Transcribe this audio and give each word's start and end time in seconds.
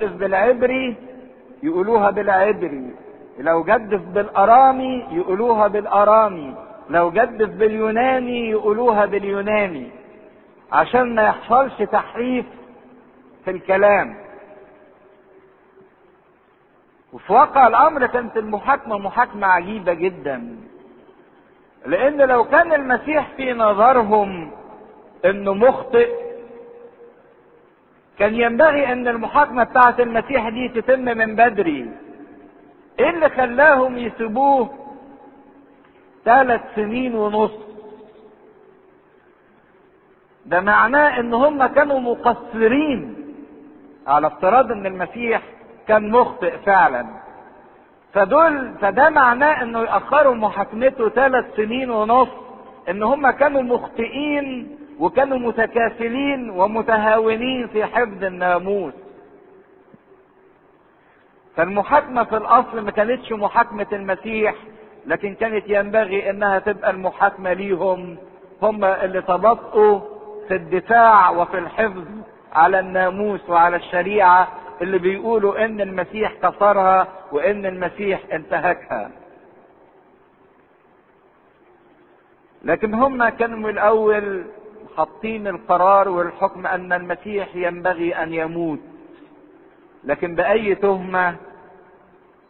بالعبري 0.00 0.96
يقولوها 1.62 2.10
بالعبري 2.10 2.90
لو 3.38 3.64
جدف 3.64 4.00
بالأرامي 4.00 5.06
يقولوها 5.10 5.68
بالأرامي 5.68 6.54
لو 6.90 7.10
جدف 7.10 7.48
باليوناني 7.48 8.50
يقولوها 8.50 9.06
باليوناني 9.06 9.90
عشان 10.72 11.14
ما 11.14 11.22
يحصلش 11.22 11.82
تحريف 11.82 12.46
في 13.44 13.50
الكلام. 13.50 14.16
وفي 17.12 17.32
واقع 17.32 17.66
الأمر 17.66 18.06
كانت 18.06 18.36
المحاكمة 18.36 18.98
محاكمة 18.98 19.46
عجيبة 19.46 19.92
جدا 19.92 20.56
لأن 21.86 22.16
لو 22.22 22.44
كان 22.44 22.72
المسيح 22.72 23.28
في 23.36 23.52
نظرهم 23.52 24.50
إنه 25.24 25.54
مخطئ 25.54 26.25
كان 28.18 28.34
ينبغي 28.34 28.92
أن 28.92 29.08
المحاكمة 29.08 29.64
بتاعه 29.64 29.94
المسيح 29.98 30.48
دي 30.48 30.68
تتم 30.68 31.00
من 31.00 31.36
بدري. 31.36 31.90
إيه 33.00 33.10
اللي 33.10 33.28
خلاهم 33.28 33.98
يسيبوه 33.98 34.70
ثلاث 36.24 36.60
سنين 36.76 37.14
ونص؟ 37.14 37.52
ده 40.46 40.60
معناه 40.60 41.20
إن 41.20 41.34
هم 41.34 41.66
كانوا 41.66 42.00
مقصرين 42.00 43.16
على 44.06 44.26
افتراض 44.26 44.72
إن 44.72 44.86
المسيح 44.86 45.42
كان 45.88 46.10
مخطئ 46.10 46.58
فعلا. 46.58 47.06
فدول 48.12 48.74
فده 48.80 49.10
معناه 49.10 49.62
إنه 49.62 49.80
يأخروا 49.82 50.34
محاكمته 50.34 51.08
ثلاث 51.08 51.44
سنين 51.56 51.90
ونص 51.90 52.28
إن 52.88 53.02
هم 53.02 53.30
كانوا 53.30 53.62
مخطئين 53.62 54.75
وكانوا 55.00 55.38
متكاسلين 55.38 56.50
ومتهاونين 56.50 57.66
في 57.68 57.84
حفظ 57.84 58.24
الناموس 58.24 58.92
فالمحاكمة 61.56 62.24
في 62.24 62.36
الأصل 62.36 62.80
ما 62.80 62.90
كانتش 62.90 63.32
محاكمة 63.32 63.86
المسيح 63.92 64.54
لكن 65.06 65.34
كانت 65.34 65.64
ينبغي 65.66 66.30
إنها 66.30 66.58
تبقى 66.58 66.90
المحاكمة 66.90 67.52
ليهم 67.52 68.16
هم 68.62 68.84
اللي 68.84 69.22
تبطئوا 69.22 70.00
في 70.48 70.54
الدفاع 70.54 71.30
وفي 71.30 71.58
الحفظ 71.58 72.04
على 72.52 72.80
الناموس 72.80 73.50
وعلى 73.50 73.76
الشريعة 73.76 74.48
اللي 74.82 74.98
بيقولوا 74.98 75.64
إن 75.64 75.80
المسيح 75.80 76.32
كسرها 76.42 77.08
وإن 77.32 77.66
المسيح 77.66 78.20
انتهكها. 78.32 79.10
لكن 82.64 82.94
هم 82.94 83.28
كانوا 83.28 83.58
من 83.58 83.68
الأول 83.68 84.44
حاطين 84.96 85.46
القرار 85.46 86.08
والحكم 86.08 86.66
أن 86.66 86.92
المسيح 86.92 87.56
ينبغي 87.56 88.14
أن 88.14 88.32
يموت. 88.34 88.78
لكن 90.04 90.34
بأي 90.34 90.74
تهمة 90.74 91.36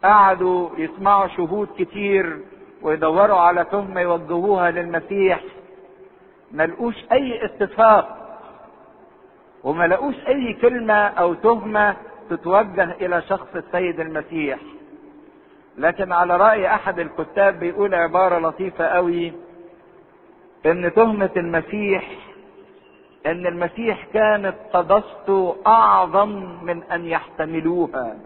قعدوا 0.04 0.70
يسمعوا 0.78 1.26
شهود 1.26 1.68
كتير 1.78 2.38
ويدوروا 2.82 3.36
على 3.40 3.64
تهمة 3.64 4.00
يوجهوها 4.00 4.70
للمسيح 4.70 5.40
ما 6.52 6.66
لقوش 6.66 6.94
أي 7.12 7.44
اتفاق 7.44 8.16
وما 9.64 9.86
لقوش 9.86 10.14
أي 10.28 10.52
كلمة 10.52 10.94
أو 10.94 11.34
تهمة 11.34 11.96
تتوجه 12.30 12.92
إلى 13.00 13.22
شخص 13.22 13.48
السيد 13.56 14.00
المسيح 14.00 14.58
لكن 15.78 16.12
على 16.12 16.36
رأي 16.36 16.66
أحد 16.66 16.98
الكتاب 16.98 17.58
بيقول 17.60 17.94
عبارة 17.94 18.38
لطيفة 18.38 18.84
قوي 18.84 19.32
إن 20.66 20.92
تهمة 20.94 21.30
المسيح 21.36 22.08
أن 23.26 23.46
المسيح 23.46 24.04
كانت 24.14 24.54
قدسته 24.72 25.56
أعظم 25.66 26.28
من 26.62 26.82
أن 26.82 27.04
يحتملوها. 27.04 28.16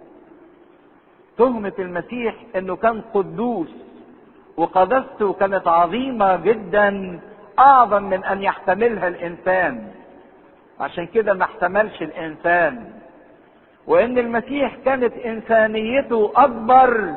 تهمة 1.39 1.73
المسيح 1.79 2.35
أنه 2.57 2.77
كان 2.77 3.01
قدوس 3.15 3.71
وقدسته 4.57 5.33
كانت 5.33 5.69
عظيمة 5.69 6.37
جدا 6.37 7.21
أعظم 7.59 8.03
من 8.03 8.25
أن 8.25 8.43
يحتملها 8.43 9.09
الإنسان. 9.09 9.89
عشان 10.81 11.07
كده 11.07 11.35
ما 11.35 11.45
احتملش 11.45 12.03
الإنسان. 12.03 12.93
وأن 13.87 14.19
المسيح 14.19 14.77
كانت 14.85 15.13
إنسانيته 15.13 16.33
أكبر 16.37 17.15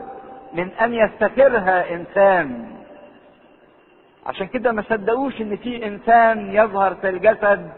من 0.53 0.69
أن 0.71 0.94
يستترها 0.94 1.94
إنسان. 1.94 2.72
عشان 4.25 4.47
كده 4.47 4.72
ما 4.72 4.81
صدقوش 4.81 5.41
إن 5.41 5.56
في 5.56 5.85
إنسان 5.88 6.51
يظهر 6.56 6.95
في 6.95 7.09
الجسد 7.09 7.72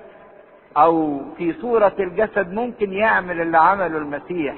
أو 0.78 1.22
في 1.38 1.54
صورة 1.54 1.94
الجسد 2.00 2.54
ممكن 2.54 2.94
يعمل 2.94 3.42
اللي 3.42 3.58
عمله 3.58 3.98
المسيح. 3.98 4.56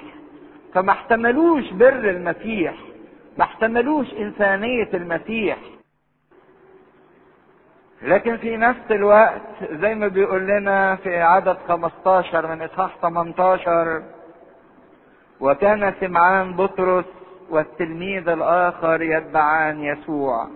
فما 0.73 0.91
احتملوش 0.91 1.71
بر 1.73 2.09
المسيح 2.09 2.73
ما 3.37 3.43
احتملوش 3.43 4.13
إنسانية 4.13 4.89
المسيح. 4.93 5.57
لكن 8.01 8.37
في 8.37 8.57
نفس 8.57 8.91
الوقت 8.91 9.41
زي 9.71 9.95
ما 9.95 10.07
بيقول 10.07 10.47
لنا 10.47 10.95
في 10.95 11.17
عدد 11.21 11.57
15 11.67 12.47
من 12.55 12.61
إصحاح 12.61 12.97
18 13.01 14.03
وكان 15.39 15.93
سمعان 15.99 16.53
بطرس 16.53 17.05
والتلميذ 17.49 18.29
الآخر 18.29 19.01
يتبعان 19.01 19.83
يسوع. 19.83 20.47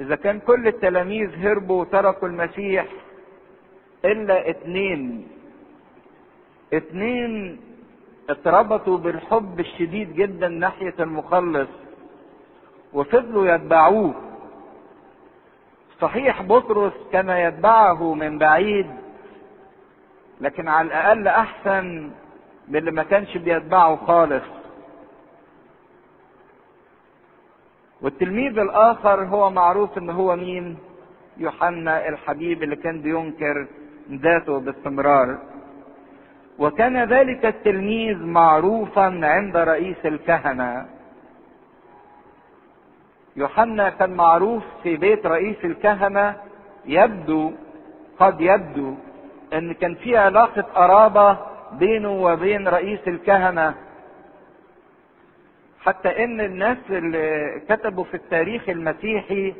إذا 0.00 0.16
كان 0.16 0.40
كل 0.40 0.68
التلاميذ 0.68 1.30
هربوا 1.46 1.80
وتركوا 1.80 2.28
المسيح 2.28 2.86
إلا 4.04 4.50
اتنين 4.50 5.28
اتنين 6.72 7.60
اتربطوا 8.30 8.98
بالحب 8.98 9.60
الشديد 9.60 10.14
جدا 10.14 10.48
ناحية 10.48 10.94
المخلص 11.00 11.68
وفضلوا 12.92 13.54
يتبعوه. 13.54 14.14
صحيح 16.00 16.42
بطرس 16.42 16.92
كان 17.12 17.28
يتبعه 17.28 18.14
من 18.14 18.38
بعيد 18.38 18.86
لكن 20.40 20.68
على 20.68 20.86
الأقل 20.88 21.28
أحسن 21.28 22.10
من 22.68 22.76
اللي 22.76 22.90
ما 22.90 23.02
كانش 23.02 23.36
بيتبعه 23.36 23.96
خالص. 23.96 24.44
والتلميذ 28.04 28.58
الآخر 28.58 29.24
هو 29.24 29.50
معروف 29.50 29.98
ان 29.98 30.10
هو 30.10 30.36
مين؟ 30.36 30.76
يوحنا 31.36 32.08
الحبيب 32.08 32.62
اللي 32.62 32.76
كان 32.76 33.00
بينكر 33.00 33.66
ذاته 34.10 34.60
باستمرار. 34.60 35.38
وكان 36.58 37.04
ذلك 37.04 37.46
التلميذ 37.46 38.18
معروفا 38.18 39.20
عند 39.22 39.56
رئيس 39.56 39.96
الكهنة. 40.04 40.86
يوحنا 43.36 43.90
كان 43.90 44.10
معروف 44.10 44.62
في 44.82 44.96
بيت 44.96 45.26
رئيس 45.26 45.64
الكهنة 45.64 46.36
يبدو 46.86 47.52
قد 48.18 48.40
يبدو 48.40 48.94
إن 49.54 49.72
كان 49.72 49.94
في 49.94 50.16
علاقة 50.16 50.62
قرابة 50.62 51.38
بينه 51.72 52.12
وبين 52.12 52.68
رئيس 52.68 53.00
الكهنة. 53.08 53.74
حتى 55.84 56.24
إن 56.24 56.40
الناس 56.40 56.78
اللي 56.90 57.60
كتبوا 57.68 58.04
في 58.04 58.14
التاريخ 58.14 58.68
المسيحي 58.68 59.54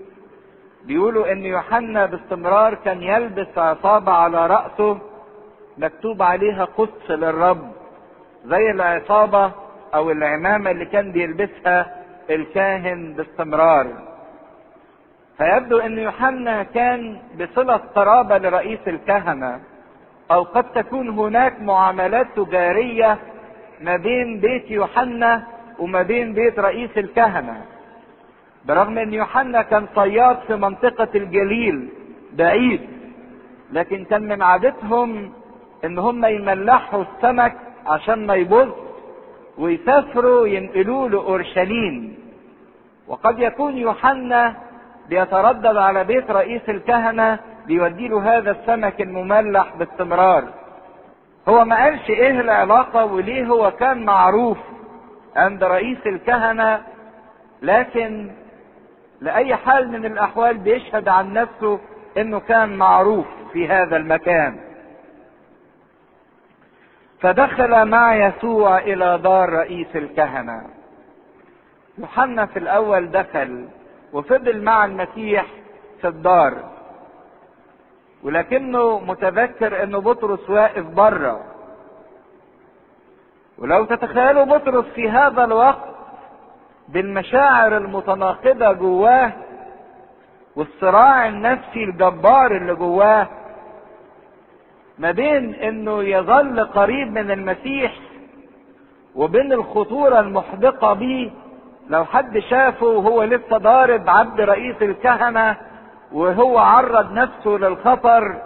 بيقولوا 0.85 1.33
إن 1.33 1.45
يوحنا 1.45 2.07
باستمرار 2.07 2.75
كان 2.75 3.03
يلبس 3.03 3.59
عصابة 3.59 4.13
على 4.13 4.47
رأسه 4.47 4.99
مكتوب 5.79 6.23
عليها 6.23 6.65
قدس 6.65 7.11
للرب 7.11 7.73
زي 8.45 8.71
العصابة 8.71 9.53
أو 9.95 10.11
العمامة 10.11 10.71
اللي 10.71 10.85
كان 10.87 11.13
بيلبسها 11.13 11.97
الكاهن 12.31 13.13
باستمرار. 13.13 13.87
فيبدو 15.39 15.79
إن 15.79 15.99
يوحنا 15.99 16.63
كان 16.63 17.19
بصلة 17.41 17.77
قرابة 17.77 18.39
لرئيس 18.39 18.79
الكهنة 18.87 19.61
أو 20.31 20.43
قد 20.43 20.65
تكون 20.73 21.09
هناك 21.09 21.61
معاملات 21.61 22.27
تجارية 22.37 23.19
ما 23.81 23.97
بين 23.97 24.41
بيت 24.41 24.71
يوحنا 24.71 25.43
وما 25.79 26.03
بين 26.03 26.33
بيت 26.33 26.59
رئيس 26.59 26.91
الكهنة. 26.97 27.63
برغم 28.65 28.99
إن 28.99 29.15
يوحنا 29.15 29.63
كان 29.63 29.87
صياد 29.95 30.39
في 30.47 30.57
منطقة 30.57 31.09
الجليل 31.15 31.89
بعيد 32.33 32.81
لكن 33.73 34.05
كان 34.05 34.29
من 34.29 34.43
عادتهم 34.43 35.33
إن 35.85 35.99
هم 35.99 36.25
يملحوا 36.25 37.03
السمك 37.03 37.55
عشان 37.87 38.27
ما 38.27 38.35
يبوظ 38.35 38.69
ويسافروا 39.59 40.47
ينقلوه 40.47 41.11
لأورشليم. 41.11 42.15
وقد 43.09 43.39
يكون 43.39 43.77
يوحنا 43.77 44.55
بيتردد 45.09 45.77
على 45.77 46.05
بيت 46.05 46.31
رئيس 46.31 46.63
الكهنة 46.69 47.39
بيودي 47.67 48.09
له 48.09 48.39
هذا 48.39 48.51
السمك 48.51 49.01
المملح 49.01 49.77
باستمرار. 49.79 50.45
هو 51.49 51.65
ما 51.65 51.85
قالش 51.85 52.11
إيه 52.11 52.41
العلاقة 52.41 53.05
وليه 53.05 53.47
هو 53.47 53.71
كان 53.71 54.05
معروف. 54.05 54.59
عند 55.37 55.65
رئيس 55.65 55.99
الكهنة 56.07 56.83
لكن 57.63 58.31
لأي 59.21 59.57
حال 59.57 59.89
من 59.89 60.05
الأحوال 60.05 60.59
بيشهد 60.59 61.09
عن 61.09 61.33
نفسه 61.33 61.81
إنه 62.19 62.41
كان 62.41 62.77
معروف 62.77 63.27
في 63.53 63.69
هذا 63.69 63.97
المكان. 63.97 64.61
فدخل 67.21 67.89
مع 67.89 68.17
يسوع 68.17 68.79
إلى 68.79 69.19
دار 69.19 69.49
رئيس 69.49 69.87
الكهنة. 69.95 70.63
يوحنا 71.99 72.47
في 72.47 72.59
الأول 72.59 73.11
دخل 73.11 73.69
وفضل 74.13 74.63
مع 74.63 74.85
المسيح 74.85 75.47
في 76.01 76.09
الدار. 76.09 76.75
ولكنه 78.23 78.99
متذكر 78.99 79.83
إنه 79.83 80.01
بطرس 80.01 80.51
واقف 80.51 80.85
بره 80.85 81.54
ولو 83.59 83.85
تتخيلوا 83.85 84.45
بطرس 84.45 84.85
في 84.85 85.11
هذا 85.11 85.45
الوقت 85.45 85.95
بالمشاعر 86.89 87.77
المتناقضة 87.77 88.73
جواه 88.73 89.33
والصراع 90.57 91.29
النفسي 91.29 91.85
الجبار 91.85 92.57
اللي 92.57 92.75
جواه 92.75 93.29
ما 94.99 95.11
بين 95.11 95.55
إنه 95.55 96.03
يظل 96.03 96.65
قريب 96.65 97.13
من 97.13 97.31
المسيح 97.31 97.93
وبين 99.15 99.53
الخطورة 99.53 100.21
المحدقة 100.21 100.93
بيه 100.93 101.31
لو 101.89 102.05
حد 102.05 102.39
شافه 102.39 102.87
وهو 102.87 103.23
لسه 103.23 103.59
ضارب 103.59 104.09
عبد 104.09 104.41
رئيس 104.41 104.77
الكهنة 104.83 105.57
وهو 106.13 106.59
عرض 106.59 107.13
نفسه 107.13 107.51
للخطر 107.51 108.43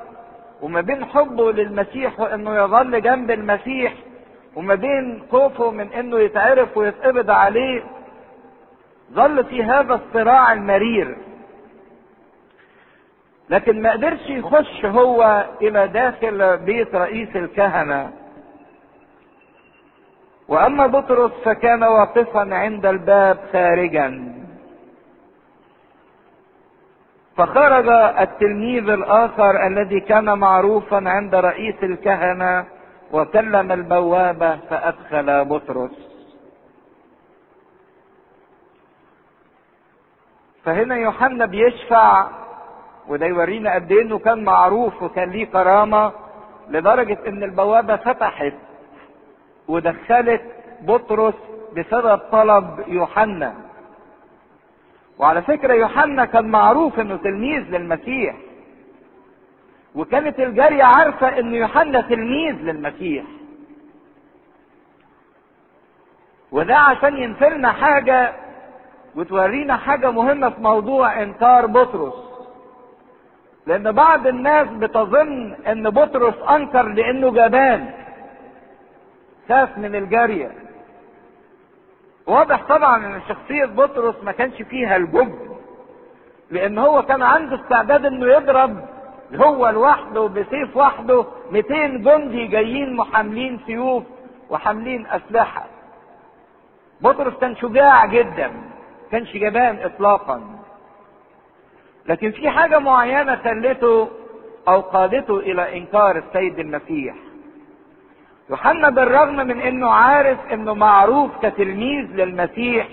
وما 0.63 0.81
بين 0.81 1.05
حبه 1.05 1.53
للمسيح 1.53 2.21
وإنه 2.21 2.55
يظل 2.57 3.03
جنب 3.03 3.31
المسيح 3.31 3.95
وما 4.57 4.75
بين 4.75 5.23
خوفه 5.31 5.71
من 5.71 5.93
إنه 5.93 6.19
يتعرف 6.19 6.77
ويتقبض 6.77 7.31
عليه 7.31 7.83
ظل 9.13 9.45
في 9.45 9.63
هذا 9.63 9.95
الصراع 9.95 10.53
المرير. 10.53 11.17
لكن 13.51 13.83
ما 13.83 13.93
قدرش 13.93 14.29
يخش 14.29 14.85
هو 14.85 15.47
إلى 15.63 15.89
داخل 15.89 16.57
بيت 16.57 16.95
رئيس 16.95 17.37
الكهنة. 17.37 18.13
وأما 20.49 20.87
بطرس 20.87 21.33
فكان 21.45 21.83
واقفا 21.83 22.55
عند 22.55 22.87
الباب 22.87 23.39
خارجا. 23.53 24.35
فخرج 27.37 27.89
التلميذ 28.21 28.89
الآخر 28.89 29.67
الذي 29.67 30.01
كان 30.01 30.39
معروفا 30.39 31.09
عند 31.09 31.35
رئيس 31.35 31.77
الكهنة 31.83 32.65
وكلم 33.13 33.73
البوابه 33.73 34.57
فأدخل 34.57 35.45
بطرس. 35.45 36.09
فهنا 40.65 40.97
يوحنا 40.97 41.47
بيشفع 41.47 42.29
وده 43.09 43.27
يورينا 43.27 43.75
قد 43.75 43.93
إيه 43.93 44.03
إنه 44.03 44.19
كان 44.19 44.45
معروف 44.45 45.03
وكان 45.03 45.31
ليه 45.31 45.47
كرامة 45.47 46.13
لدرجة 46.69 47.19
إن 47.27 47.43
البوابة 47.43 47.97
فتحت 47.97 48.55
ودخلت 49.69 50.43
بطرس 50.81 51.35
بسبب 51.77 52.19
طلب 52.19 52.85
يوحنا. 52.87 53.55
وعلى 55.19 55.43
فكرة 55.43 55.75
يوحنا 55.75 56.25
كان 56.25 56.49
معروف 56.49 57.01
إنه 57.01 57.17
تلميذ 57.17 57.63
للمسيح. 57.63 58.37
وكانت 59.99 60.41
الجارية 60.41 60.85
عارفة 60.85 61.39
إن 61.39 61.55
يوحنا 61.55 62.01
تلميذ 62.01 62.55
للمسيح. 62.55 63.25
وده 66.53 66.77
عشان 66.77 67.17
ينفلنا 67.17 67.73
حاجة 67.73 68.33
وتورينا 69.17 69.77
حاجة 69.77 70.11
مهمة 70.11 70.51
في 70.51 70.61
موضوع 70.61 71.23
إنكار 71.23 71.67
بطرس. 71.67 72.15
لأن 73.67 73.93
بعض 73.93 74.27
الناس 74.27 74.69
بتظن 74.69 75.55
إن 75.67 75.91
بطرس 75.91 76.35
أنكر 76.51 76.83
لأنه 76.83 77.31
جبان 77.31 77.91
خاف 79.49 79.79
من 79.79 79.95
الجارية. 79.95 80.51
واضح 82.27 82.63
طبعا 82.69 83.07
إن 83.07 83.21
شخصية 83.29 83.65
بطرس 83.65 84.15
ما 84.23 84.33
كانش 84.33 84.63
فيها 84.63 84.97
الجبن 84.97 85.39
لأن 86.51 86.79
هو 86.79 87.03
كان 87.03 87.23
عنده 87.23 87.57
استعداد 87.57 88.07
إنه 88.07 88.27
يضرب 88.27 88.98
هو 89.35 89.69
لوحده 89.69 90.27
بسيف 90.27 90.77
وحده 90.77 91.25
200 91.53 91.87
جندي 91.87 92.47
جايين 92.47 92.97
محاملين 92.97 93.61
سيوف 93.67 94.03
وحاملين 94.51 95.07
أسلحة. 95.07 95.67
بطرس 97.01 97.35
كان 97.41 97.57
شجاع 97.57 98.07
جدا 98.07 98.53
كانش 99.11 99.37
جبان 99.37 99.79
اطلاقا. 99.79 100.43
لكن 102.07 102.31
في 102.31 102.51
حاجة 102.51 102.79
معينة 102.79 103.37
خلته 103.37 104.09
أو 104.69 104.81
قادته 104.81 105.39
إلى 105.39 105.79
إنكار 105.79 106.17
السيد 106.17 106.59
المسيح. 106.59 107.15
يوحنا 108.51 108.91
بالرغم 108.91 109.37
من 109.37 109.61
إنه 109.61 109.91
عارف 109.91 110.39
إنه 110.53 110.75
معروف 110.75 111.31
كتلميذ 111.43 112.05
للمسيح 112.05 112.89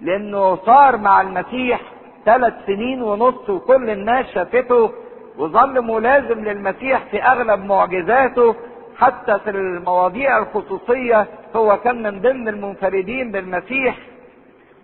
لأنه 0.00 0.56
صار 0.56 0.96
مع 0.96 1.20
المسيح 1.20 1.80
ثلاث 2.24 2.54
سنين 2.66 3.02
ونص 3.02 3.50
وكل 3.50 3.90
الناس 3.90 4.26
شافته 4.26 4.92
وظل 5.38 5.82
ملازم 5.84 6.44
للمسيح 6.44 7.04
في 7.10 7.22
أغلب 7.22 7.64
معجزاته 7.64 8.54
حتى 8.96 9.38
في 9.38 9.50
المواضيع 9.50 10.38
الخصوصية 10.38 11.26
هو 11.56 11.78
كان 11.84 12.02
من 12.02 12.20
ضمن 12.20 12.48
المنفردين 12.48 13.32
بالمسيح 13.32 13.98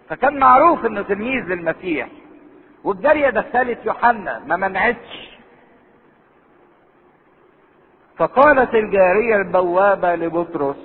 فكان 0.09 0.39
معروف 0.39 0.87
إنه 0.87 1.03
تلميذ 1.03 1.45
للمسيح. 1.45 2.09
والجارية 2.85 3.31
دخلت 3.31 3.79
يوحنا 3.87 4.43
ما 4.47 4.57
منعتش 4.57 5.39
فقالت 8.17 8.75
الجارية 8.75 9.37
البوابة 9.37 10.15
لبطرس 10.15 10.77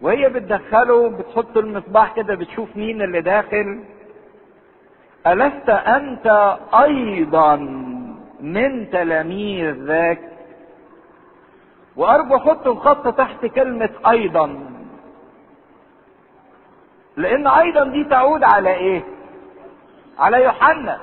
وهي 0.00 0.28
بتدخله 0.28 1.08
بتحط 1.08 1.56
المصباح 1.56 2.16
كده 2.16 2.34
بتشوف 2.34 2.76
مين 2.76 3.02
اللي 3.02 3.20
داخل 3.20 3.80
ألست 5.26 5.68
أنت 5.68 6.56
أيضا 6.74 7.56
من 8.40 8.90
تلاميذ 8.90 9.72
ذاك؟ 9.72 10.20
وأرجو 11.96 12.38
حط 12.38 12.66
الخط 12.66 13.14
تحت 13.14 13.46
كلمة 13.46 13.90
أيضا. 14.10 14.60
لأن 17.16 17.46
أيضا 17.46 17.84
دي 17.84 18.04
تعود 18.04 18.44
على 18.44 18.74
إيه؟ 18.74 19.02
على 20.18 20.44
يوحنا. 20.44 21.00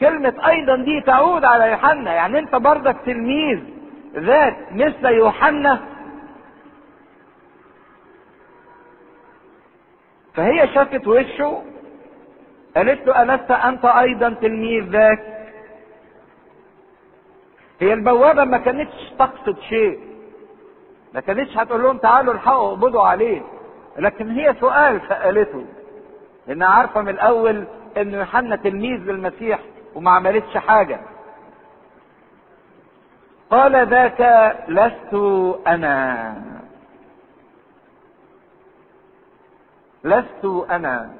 كلمة 0.00 0.34
أيضا 0.46 0.76
دي 0.76 1.00
تعود 1.00 1.44
على 1.44 1.70
يوحنا. 1.70 2.12
يعني 2.14 2.38
أنت 2.38 2.54
برضك 2.54 2.96
تلميذ 3.06 3.60
ذات 4.16 4.56
مثل 4.72 5.06
يوحنا؟ 5.06 5.80
فهي 10.38 10.68
شافت 10.74 11.06
وشه 11.06 11.62
قالت 12.76 13.06
له 13.06 13.22
ألست 13.22 13.50
أنت 13.50 13.84
أيضا 13.84 14.28
تلميذ 14.40 14.84
ذاك؟ 14.84 15.20
هي 17.80 17.92
البوابة 17.92 18.44
ما 18.44 18.58
كانتش 18.58 19.12
تقصد 19.18 19.58
شيء. 19.60 19.98
ما 21.14 21.20
كانتش 21.20 21.56
هتقول 21.58 21.82
لهم 21.82 21.98
تعالوا 21.98 22.34
الحقوا 22.34 22.68
اقبضوا 22.68 23.02
عليه. 23.02 23.42
لكن 23.98 24.30
هي 24.30 24.54
سؤال 24.60 25.00
سألته 25.08 25.64
لأنها 26.46 26.68
عارفة 26.68 27.00
من 27.00 27.08
الأول 27.08 27.64
إن 27.96 28.14
يوحنا 28.14 28.56
تلميذ 28.56 29.00
للمسيح 29.00 29.58
وما 29.94 30.10
عملتش 30.10 30.56
حاجة. 30.56 31.00
قال 33.50 33.86
ذاك 33.88 34.54
لست 34.68 35.14
أنا. 35.66 36.34
لست 40.04 40.66
أنا. 40.70 41.10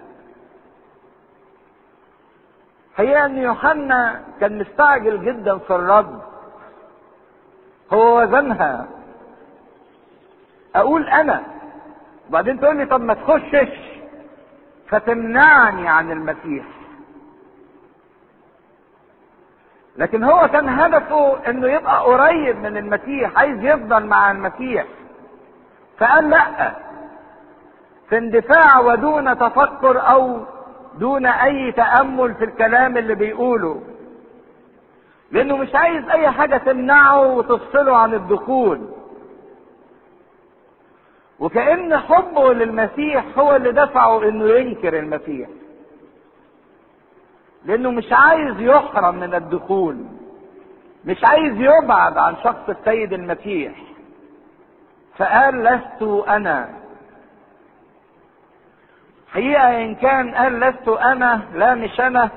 هي 2.96 3.24
أن 3.24 3.38
يوحنا 3.38 4.24
كان 4.40 4.58
مستعجل 4.58 5.24
جدا 5.24 5.58
في 5.58 5.70
الرد 5.70 6.20
هو 7.92 8.20
وزنها. 8.22 8.88
أقول 10.74 11.08
أنا. 11.08 11.42
وبعدين 12.28 12.60
تقول 12.60 12.76
لي 12.76 12.86
طب 12.86 13.00
ما 13.00 13.14
تخشش. 13.14 13.78
فتمنعني 14.88 15.88
عن 15.88 16.10
المسيح. 16.12 16.64
لكن 19.96 20.24
هو 20.24 20.48
كان 20.48 20.68
هدفه 20.68 21.50
إنه 21.50 21.68
يبقى 21.68 22.00
قريب 22.04 22.56
من 22.56 22.76
المسيح 22.76 23.38
عايز 23.38 23.64
يفضل 23.64 24.06
مع 24.06 24.30
المسيح. 24.30 24.86
فقال 25.98 26.30
لأ. 26.30 26.87
في 28.08 28.18
اندفاع 28.18 28.80
ودون 28.80 29.38
تفكر 29.38 30.00
أو 30.10 30.40
دون 30.94 31.26
أي 31.26 31.72
تأمل 31.72 32.34
في 32.34 32.44
الكلام 32.44 32.96
اللي 32.98 33.14
بيقوله. 33.14 33.82
لأنه 35.30 35.56
مش 35.56 35.74
عايز 35.74 36.08
أي 36.08 36.30
حاجة 36.30 36.56
تمنعه 36.56 37.26
وتفصله 37.26 37.96
عن 37.96 38.14
الدخول. 38.14 38.80
وكأن 41.38 41.96
حبه 41.98 42.52
للمسيح 42.52 43.24
هو 43.38 43.56
اللي 43.56 43.72
دفعه 43.72 44.28
إنه 44.28 44.44
ينكر 44.48 44.98
المسيح. 44.98 45.48
لأنه 47.64 47.90
مش 47.90 48.12
عايز 48.12 48.60
يحرم 48.60 49.14
من 49.14 49.34
الدخول. 49.34 49.96
مش 51.04 51.24
عايز 51.24 51.54
يبعد 51.60 52.18
عن 52.18 52.36
شخص 52.44 52.68
السيد 52.68 53.12
المسيح. 53.12 53.72
فقال 55.16 55.62
لست 55.64 56.02
أنا. 56.28 56.68
حقيقة 59.32 59.84
إن 59.84 59.94
كان 59.94 60.34
قال 60.34 60.60
لست 60.60 60.88
أنا 60.88 61.40
لا 61.54 61.74
مش 61.74 62.00
أنا. 62.00 62.30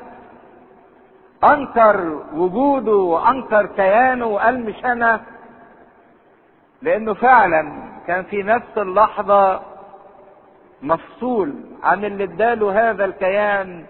أنكر 1.43 2.21
وجوده 2.33 2.95
وأنكر 2.95 3.65
كيانه 3.65 4.25
وقال 4.25 4.65
مش 4.65 4.85
أنا. 4.85 5.21
لأنه 6.81 7.13
فعلا 7.13 7.91
كان 8.07 8.23
في 8.23 8.43
نفس 8.43 8.77
اللحظة 8.77 9.61
مفصول 10.81 11.53
عن 11.83 12.05
اللي 12.05 12.23
اداله 12.23 12.89
هذا 12.91 13.05
الكيان 13.05 13.85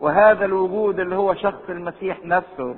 وهذا 0.00 0.44
الوجود 0.44 1.00
اللي 1.00 1.16
هو 1.16 1.34
شخص 1.34 1.62
المسيح 1.68 2.18
نفسه. 2.24 2.76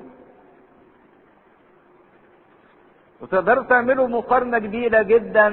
وتقدروا 3.20 3.64
تعملوا 3.64 4.08
مقارنة 4.08 4.58
كبيرة 4.58 5.02
جدا 5.02 5.48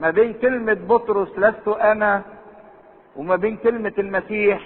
ما 0.00 0.10
بين 0.10 0.32
كلمة 0.32 0.74
بطرس 0.74 1.38
لست 1.38 1.68
أنا 1.68 2.22
وما 3.16 3.36
بين 3.36 3.56
كلمة 3.56 3.92
المسيح 3.98 4.60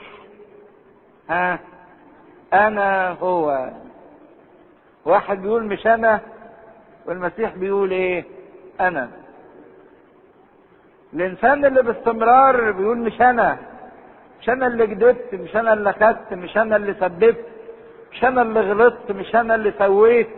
ها 1.30 1.58
أنا 2.52 3.10
هو. 3.10 3.70
واحد 5.04 5.42
بيقول 5.42 5.64
مش 5.64 5.86
أنا 5.86 6.20
والمسيح 7.06 7.54
بيقول 7.56 7.90
إيه؟ 7.90 8.24
أنا. 8.80 9.10
الإنسان 11.14 11.64
اللي 11.64 11.82
باستمرار 11.82 12.70
بيقول 12.72 12.98
مش 12.98 13.20
أنا 13.20 13.58
مش 14.40 14.48
أنا 14.48 14.66
اللي 14.66 14.86
كدبت 14.86 15.34
مش 15.34 15.56
أنا 15.56 15.72
اللي 15.72 15.92
خدت 15.92 16.32
مش 16.34 16.56
أنا 16.56 16.76
اللي 16.76 16.94
سببت 16.94 17.44
مش 18.12 18.24
أنا 18.24 18.42
اللي 18.42 18.60
غلطت 18.60 19.12
مش 19.12 19.34
أنا 19.36 19.54
اللي 19.54 19.72
سويت. 19.78 20.28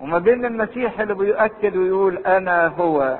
وما 0.00 0.18
بين 0.18 0.44
المسيح 0.44 1.00
اللي 1.00 1.14
بيؤكد 1.14 1.76
ويقول 1.76 2.16
أنا 2.26 2.66
هو. 2.66 3.18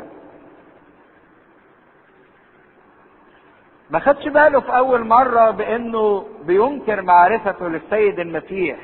ما 3.90 3.98
خدش 3.98 4.28
باله 4.28 4.60
في 4.60 4.76
أول 4.76 5.04
مرة 5.04 5.50
بأنه 5.50 6.26
بينكر 6.42 7.02
معرفته 7.02 7.68
للسيد 7.68 8.18
المسيح. 8.18 8.78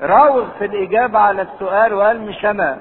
راوغ 0.00 0.50
في 0.58 0.64
الإجابة 0.64 1.18
على 1.18 1.42
السؤال 1.42 1.94
وقال 1.94 2.20
مش 2.20 2.44
أنا. 2.44 2.80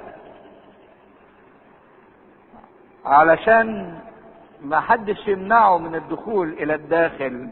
علشان 3.06 4.00
ما 4.62 4.80
حدش 4.80 5.28
يمنعه 5.28 5.78
من 5.78 5.96
الدخول 5.96 6.50
إلى 6.50 6.76
الداخل. 6.76 7.50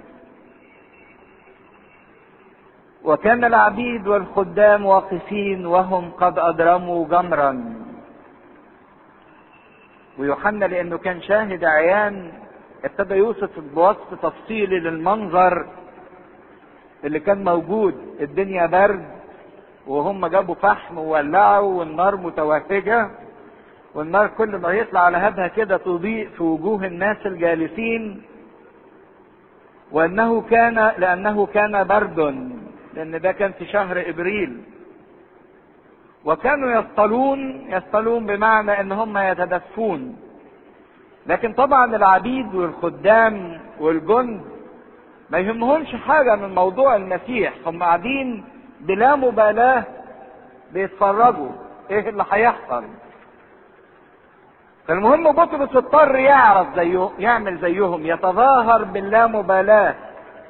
وكان 3.03 3.43
العبيد 3.45 4.07
والخدام 4.07 4.85
واقفين 4.85 5.65
وهم 5.65 6.11
قد 6.11 6.39
اضرموا 6.39 7.07
جمرا. 7.07 7.80
ويوحنا 10.17 10.65
لأنه 10.65 10.97
كان 10.97 11.21
شاهد 11.21 11.63
عيان 11.63 12.31
ابتدى 12.85 13.15
يوصف 13.15 13.59
بوصف 13.59 14.13
تفصيلي 14.21 14.79
للمنظر 14.79 15.65
اللي 17.03 17.19
كان 17.19 17.43
موجود. 17.43 17.95
الدنيا 18.21 18.65
برد 18.65 19.05
وهم 19.87 20.27
جابوا 20.27 20.55
فحم 20.55 20.97
وولعوا 20.97 21.79
والنار 21.79 22.15
متوهجة. 22.15 23.09
والنار 23.95 24.27
كل 24.27 24.55
ما 24.55 24.71
يطلع 24.71 24.99
على 24.99 25.17
هبها 25.17 25.47
كده 25.47 25.77
تضيء 25.77 26.29
في 26.29 26.43
وجوه 26.43 26.85
الناس 26.85 27.17
الجالسين. 27.25 28.21
وأنه 29.91 30.41
كان 30.41 30.91
لأنه 30.97 31.45
كان 31.45 31.83
برد 31.83 32.19
لأن 32.93 33.21
ده 33.21 33.31
كان 33.31 33.51
في 33.51 33.65
شهر 33.65 34.09
إبريل. 34.09 34.61
وكانوا 36.25 36.71
يصطلون 36.81 37.65
يصطلون 37.69 38.25
بمعنى 38.25 38.79
إن 38.81 38.91
هم 38.91 39.17
يتدفون. 39.17 40.15
لكن 41.27 41.53
طبعا 41.53 41.95
العبيد 41.95 42.55
والخدام 42.55 43.59
والجند 43.79 44.41
ما 45.29 45.37
يهمهمش 45.39 45.95
حاجة 45.95 46.35
من 46.35 46.55
موضوع 46.55 46.95
المسيح. 46.95 47.53
هم 47.65 47.83
قاعدين 47.83 48.43
بلا 48.81 49.15
مبالاة 49.15 49.83
بيتفرجوا. 50.73 51.49
إيه 51.91 52.09
اللي 52.09 52.25
هيحصل؟ 52.31 52.83
فالمهم 54.87 55.31
بطرس 55.31 55.75
اضطر 55.75 56.15
يعرف 56.15 56.67
زيه 56.75 57.09
يعمل 57.19 57.57
زيهم 57.57 58.05
يتظاهر 58.05 58.83
باللامبالاة 58.83 59.95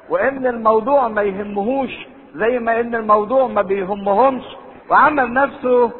وإن 0.08 0.46
الموضوع 0.46 1.08
ما 1.08 1.22
يهمهوش 1.22 1.90
زي 2.34 2.58
ما 2.58 2.80
إن 2.80 2.94
الموضوع 2.94 3.46
ما 3.46 3.62
بيهمهمش. 3.62 4.44
وعمل 4.90 5.32
نفسه 5.32 5.90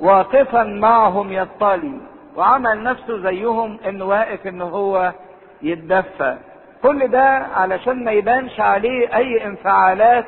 واقفا 0.00 0.62
معهم 0.64 1.32
يصطلي 1.32 1.92
وعمل 2.36 2.82
نفسه 2.82 3.18
زيهم 3.18 3.78
إنه 3.88 4.04
واقف 4.04 4.46
ان 4.46 4.62
هو 4.62 5.12
يتدفى. 5.62 6.36
كل 6.82 7.08
ده 7.08 7.28
علشان 7.56 8.04
ما 8.04 8.12
يبانش 8.12 8.60
عليه 8.60 9.16
أي 9.16 9.46
انفعالات 9.46 10.24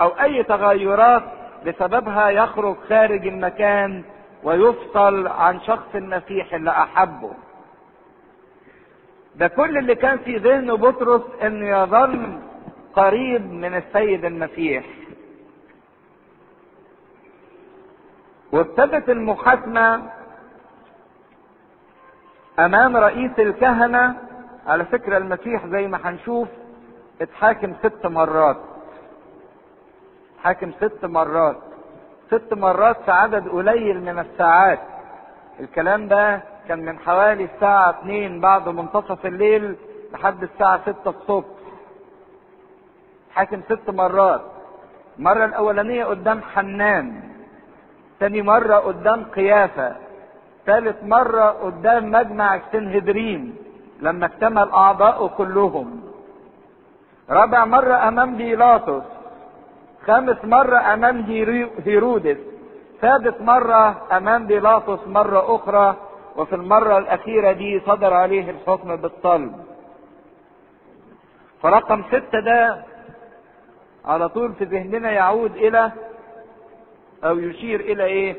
أو 0.00 0.08
أي 0.08 0.42
تغيرات 0.42 1.22
بسببها 1.66 2.28
يخرج 2.30 2.76
خارج 2.88 3.26
المكان 3.26 4.02
ويفصل 4.44 5.26
عن 5.28 5.60
شخص 5.60 5.94
المسيح 5.94 6.54
اللي 6.54 6.70
أحبه. 6.70 7.30
ده 9.36 9.48
كل 9.48 9.78
اللي 9.78 9.94
كان 9.94 10.18
في 10.18 10.36
ذهن 10.36 10.74
بطرس 10.76 11.22
إنه 11.42 11.68
يظل 11.82 12.38
قريب 12.94 13.52
من 13.52 13.74
السيد 13.74 14.24
المسيح. 14.24 14.84
وابتدت 18.56 19.08
المحاكمة 19.08 20.02
أمام 22.58 22.96
رئيس 22.96 23.30
الكهنة 23.38 24.14
على 24.66 24.84
فكرة 24.84 25.16
المسيح 25.16 25.66
زي 25.66 25.86
ما 25.88 25.98
هنشوف 26.04 26.48
اتحاكم 27.20 27.74
ست 27.82 28.06
مرات. 28.06 28.56
حاكم 30.42 30.72
ست 30.72 31.04
مرات. 31.04 31.56
ست 32.30 32.54
مرات 32.54 32.96
في 33.04 33.10
عدد 33.10 33.48
قليل 33.48 34.00
من 34.02 34.18
الساعات. 34.18 34.78
الكلام 35.60 36.08
ده 36.08 36.42
كان 36.68 36.78
من 36.84 36.98
حوالي 36.98 37.44
الساعة 37.44 37.90
2 37.90 38.40
بعد 38.40 38.68
منتصف 38.68 39.26
الليل 39.26 39.76
لحد 40.12 40.42
الساعة 40.42 40.80
6 40.86 41.10
الصبح. 41.10 41.46
حاكم 43.34 43.60
ست 43.62 43.90
مرات. 43.90 44.40
المرة 45.18 45.44
الأولانية 45.44 46.04
قدام 46.04 46.42
حنان. 46.42 47.25
تاني 48.20 48.42
مرة 48.42 48.74
قدام 48.76 49.24
قيافة 49.24 49.96
ثالث 50.66 50.96
مرة 51.04 51.44
قدام 51.50 52.10
مجمع 52.10 52.54
السنهدرين 52.54 53.56
لما 54.00 54.26
اكتمل 54.26 54.70
أعضاؤه 54.70 55.28
كلهم. 55.28 56.00
رابع 57.30 57.64
مرة 57.64 58.08
أمام 58.08 58.36
بيلاطس 58.36 59.02
خامس 60.06 60.44
مرة 60.44 60.78
أمام 60.94 61.20
هيرودس 61.84 62.36
سادس 63.00 63.40
مرة 63.40 64.02
أمام 64.16 64.46
بيلاطس 64.46 65.06
مرة 65.06 65.54
أخرى 65.56 65.96
وفي 66.36 66.54
المرة 66.54 66.98
الأخيرة 66.98 67.52
دي 67.52 67.80
صدر 67.86 68.14
عليه 68.14 68.50
الحكم 68.50 68.96
بالصلب 68.96 69.52
فرقم 71.62 72.02
ستة 72.08 72.40
ده 72.40 72.82
على 74.04 74.28
طول 74.28 74.52
في 74.52 74.64
ذهننا 74.64 75.10
يعود 75.10 75.56
إلى 75.56 75.92
أو 77.24 77.38
يشير 77.38 77.80
إلى 77.80 78.04
إيه؟ 78.04 78.36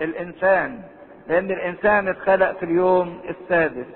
الإنسان. 0.00 0.82
لأن 1.28 1.50
الإنسان 1.50 2.08
اتخلق 2.08 2.52
في 2.52 2.62
اليوم 2.64 3.20
السادس. 3.28 3.86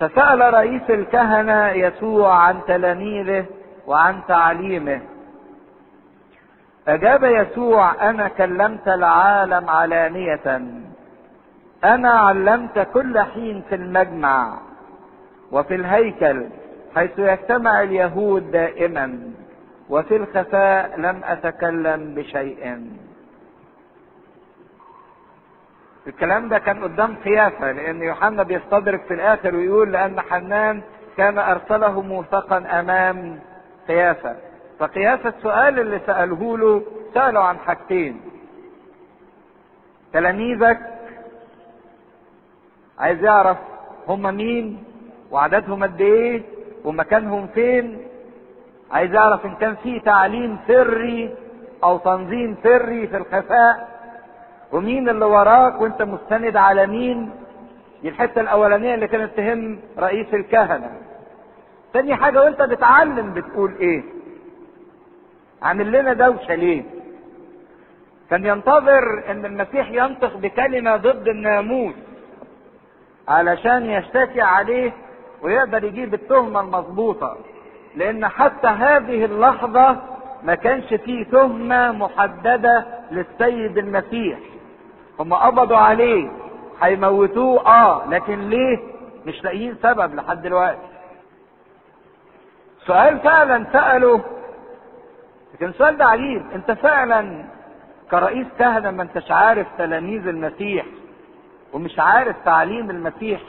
فسأل 0.00 0.54
رئيس 0.54 0.90
الكهنة 0.90 1.68
يسوع 1.68 2.34
عن 2.34 2.60
تلاميذه 2.66 3.44
وعن 3.86 4.20
تعليمه. 4.28 5.00
أجاب 6.88 7.24
يسوع 7.24 8.10
أنا 8.10 8.28
كلمت 8.28 8.88
العالم 8.88 9.70
علانية. 9.70 10.62
أنا 11.84 12.10
علمت 12.10 12.78
كل 12.94 13.20
حين 13.20 13.62
في 13.68 13.74
المجمع 13.74 14.58
وفي 15.52 15.74
الهيكل 15.74 16.46
حيث 16.94 17.18
يجتمع 17.18 17.82
اليهود 17.82 18.50
دائما. 18.50 19.18
وفي 19.92 20.16
الخفاء 20.16 21.00
لم 21.00 21.20
أتكلم 21.24 22.14
بشيء. 22.14 22.62
الكلام 26.06 26.48
ده 26.48 26.58
كان 26.58 26.82
قدام 26.84 27.16
قيافة 27.16 27.72
لأن 27.72 28.02
يوحنا 28.02 28.42
بيستدرك 28.42 29.02
في 29.02 29.14
الآخر 29.14 29.54
ويقول 29.56 29.92
لأن 29.92 30.20
حنان 30.20 30.82
كان 31.16 31.38
أرسله 31.38 32.00
موثقا 32.02 32.80
أمام 32.80 33.40
قيافة 33.88 34.36
فقيافة 34.78 35.28
السؤال 35.28 35.78
اللي 35.80 36.00
سأله 36.06 36.58
له 36.58 36.82
سأله 37.14 37.40
عن 37.40 37.58
حاجتين. 37.58 38.20
تلاميذك 40.12 40.80
عايز 42.98 43.24
يعرف 43.24 43.58
هم 44.08 44.22
مين 44.36 44.84
وعددهم 45.30 45.82
قد 45.82 46.00
إيه 46.00 46.42
ومكانهم 46.84 47.46
فين 47.46 48.06
عايز 48.92 49.14
يعرف 49.14 49.46
إن 49.46 49.54
كان 49.54 49.74
في 49.82 50.00
تعليم 50.00 50.58
سري 50.66 51.34
أو 51.84 51.98
تنظيم 51.98 52.56
سري 52.62 53.06
في 53.06 53.16
الخفاء 53.16 53.88
ومين 54.72 55.08
اللي 55.08 55.24
وراك 55.24 55.80
وأنت 55.80 56.02
مستند 56.02 56.56
على 56.56 56.86
مين؟ 56.86 57.30
دي 58.02 58.08
الحتة 58.08 58.40
الأولانية 58.40 58.94
اللي 58.94 59.08
كانت 59.08 59.36
تهم 59.36 59.80
رئيس 59.98 60.34
الكهنة. 60.34 60.90
تاني 61.92 62.14
حاجة 62.16 62.42
وأنت 62.42 62.62
بتعلم 62.62 63.34
بتقول 63.34 63.74
إيه؟ 63.80 64.02
عامل 65.62 65.92
لنا 65.92 66.12
دوشة 66.12 66.54
ليه؟ 66.54 66.82
كان 68.30 68.46
ينتظر 68.46 69.30
إن 69.30 69.44
المسيح 69.44 69.90
ينطق 69.90 70.36
بكلمة 70.36 70.96
ضد 70.96 71.28
الناموس 71.28 71.94
علشان 73.28 73.90
يشتكي 73.90 74.40
عليه 74.40 74.92
ويقدر 75.42 75.84
يجيب 75.84 76.14
التهمة 76.14 76.60
المظبوطه 76.60 77.36
لأن 77.96 78.28
حتى 78.28 78.68
هذه 78.68 79.24
اللحظة 79.24 79.96
ما 80.42 80.54
كانش 80.54 80.94
فيه 80.94 81.24
تهمة 81.24 81.92
محددة 81.92 82.86
للسيد 83.10 83.78
المسيح. 83.78 84.38
هم 85.20 85.34
قبضوا 85.34 85.76
عليه 85.76 86.30
هيموتوه 86.82 87.66
آه 87.66 88.06
لكن 88.08 88.48
ليه؟ 88.48 88.78
مش 89.26 89.44
لاقيين 89.44 89.76
سبب 89.82 90.14
لحد 90.14 90.42
دلوقتي. 90.42 90.78
سؤال 92.86 93.18
فعلا 93.20 93.66
سأله 93.72 94.20
لكن 95.54 95.66
السؤال 95.68 95.96
ده 95.96 96.04
عجيب 96.04 96.42
انت 96.54 96.70
فعلا 96.70 97.44
كرئيس 98.10 98.46
كهنة 98.58 98.90
ما 98.90 99.02
انتش 99.02 99.30
عارف 99.30 99.66
تلاميذ 99.78 100.26
المسيح 100.28 100.86
ومش 101.72 101.98
عارف 101.98 102.36
تعليم 102.44 102.90
المسيح؟ 102.90 103.40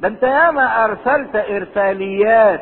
ده 0.00 0.08
انت 0.08 0.22
ياما 0.22 0.84
أرسلت 0.84 1.36
إرساليات 1.36 2.60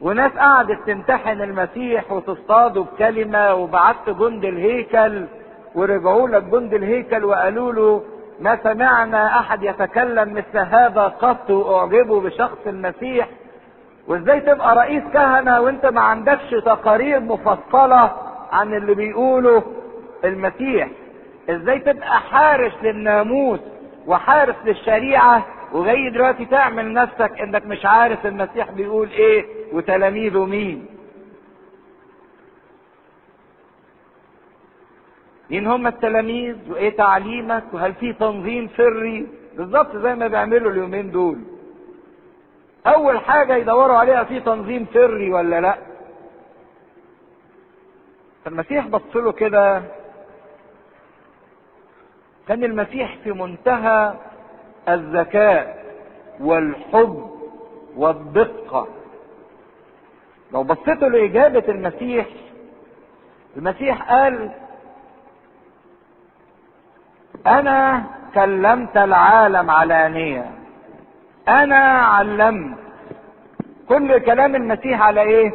وناس 0.00 0.32
قعدت 0.32 0.78
تمتحن 0.86 1.42
المسيح 1.42 2.12
وتصطاده 2.12 2.80
بكلمة 2.80 3.54
وبعت 3.54 4.10
جند 4.10 4.44
الهيكل 4.44 5.24
ورجعوا 5.74 6.28
لك 6.28 6.42
جند 6.42 6.74
الهيكل 6.74 7.24
وقالوا 7.24 7.72
له 7.72 8.02
ما 8.40 8.58
سمعنا 8.62 9.38
أحد 9.40 9.62
يتكلم 9.62 10.32
مثل 10.34 10.58
هذا 10.58 11.02
قط 11.02 11.50
واعجبوا 11.50 12.20
بشخص 12.20 12.58
المسيح؟ 12.66 13.28
وإزاي 14.08 14.40
تبقى 14.40 14.76
رئيس 14.76 15.02
كهنة 15.12 15.60
وإنت 15.60 15.86
ما 15.86 16.00
عندكش 16.00 16.50
تقارير 16.64 17.20
مفصلة 17.20 18.12
عن 18.52 18.74
اللي 18.74 18.94
بيقوله 18.94 19.62
المسيح؟ 20.24 20.88
إزاي 21.50 21.78
تبقى 21.78 22.20
حارس 22.20 22.72
للناموس 22.82 23.60
وحارس 24.06 24.54
للشريعة 24.64 25.46
وجاي 25.72 26.10
دلوقتي 26.10 26.44
تعمل 26.44 26.92
نفسك 26.92 27.40
إنك 27.40 27.66
مش 27.66 27.86
عارف 27.86 28.26
المسيح 28.26 28.70
بيقول 28.70 29.08
إيه؟ 29.10 29.57
وتلاميذه 29.72 30.44
مين؟ 30.44 30.86
مين 35.50 35.66
هم 35.66 35.86
التلاميذ؟ 35.86 36.56
وإيه 36.70 36.96
تعليمك؟ 36.96 37.64
وهل 37.72 37.94
في 37.94 38.12
تنظيم 38.12 38.68
سري؟ 38.76 39.26
بالظبط 39.56 39.96
زي 39.96 40.14
ما 40.14 40.26
بيعملوا 40.26 40.70
اليومين 40.70 41.10
دول. 41.10 41.38
أول 42.86 43.18
حاجة 43.20 43.56
يدوروا 43.56 43.96
عليها 43.96 44.24
في 44.24 44.40
تنظيم 44.40 44.86
سري 44.92 45.32
ولا 45.32 45.60
لأ؟ 45.60 45.78
فالمسيح 48.44 48.86
بص 48.86 49.16
له 49.16 49.32
كده. 49.32 49.82
كان 52.48 52.64
المسيح 52.64 53.16
في 53.24 53.32
منتهى 53.32 54.14
الذكاء 54.88 55.84
والحب 56.40 57.30
والدقة. 57.96 58.88
لو 60.52 60.62
بصيتوا 60.62 61.08
لإجابة 61.08 61.64
المسيح 61.68 62.26
المسيح 63.56 64.02
قال 64.02 64.50
أنا 67.46 68.04
كلمت 68.34 68.96
العالم 68.96 69.70
علانية 69.70 70.50
أنا 71.48 71.78
علمت. 72.02 72.78
كل 73.88 74.18
كلام 74.18 74.54
المسيح 74.54 75.02
على 75.02 75.20
إيه؟ 75.20 75.52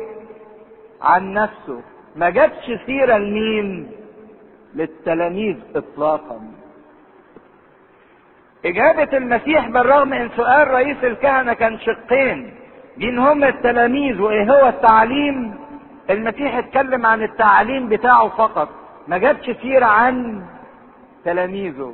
عن 1.02 1.34
نفسه. 1.34 1.82
ما 2.16 2.30
جابش 2.30 2.72
سيرة 2.86 3.18
لمين؟ 3.18 3.92
للتلاميذ 4.76 5.58
إطلاقا. 5.76 6.42
إجابة 8.66 9.18
المسيح 9.18 9.68
بالرغم 9.68 10.14
إن 10.14 10.30
سؤال 10.30 10.68
رئيس 10.68 10.98
الكهنة 11.04 11.54
كان 11.54 11.80
شقين. 11.80 12.54
مين 12.98 13.20
هم 13.20 13.44
التلاميذ 13.44 14.22
وإيه 14.22 14.52
هو 14.52 14.68
التعليم؟ 14.68 15.56
المسيح 16.10 16.56
اتكلم 16.56 17.06
عن 17.06 17.24
التعليم 17.24 17.90
بتاعه 17.90 18.30
فقط. 18.30 18.70
ما 19.08 19.18
جابش 19.18 19.52
سيرة 19.62 19.86
عن 19.86 20.46
تلاميذه. 21.26 21.94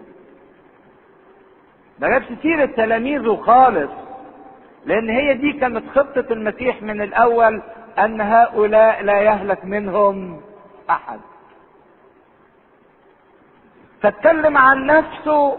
ما 1.99 2.07
جابش 2.09 2.25
سيرة 2.41 2.65
تلاميذه 2.65 3.35
خالص. 3.35 3.91
لأن 4.85 5.09
هي 5.09 5.33
دي 5.33 5.53
كانت 5.53 5.83
خطة 5.89 6.25
المسيح 6.33 6.81
من 6.81 7.01
الأول 7.01 7.61
أن 7.99 8.21
هؤلاء 8.21 9.03
لا 9.03 9.21
يهلك 9.21 9.65
منهم 9.65 10.41
أحد. 10.89 11.19
فاتكلم 14.01 14.57
عن 14.57 14.85
نفسه 14.85 15.57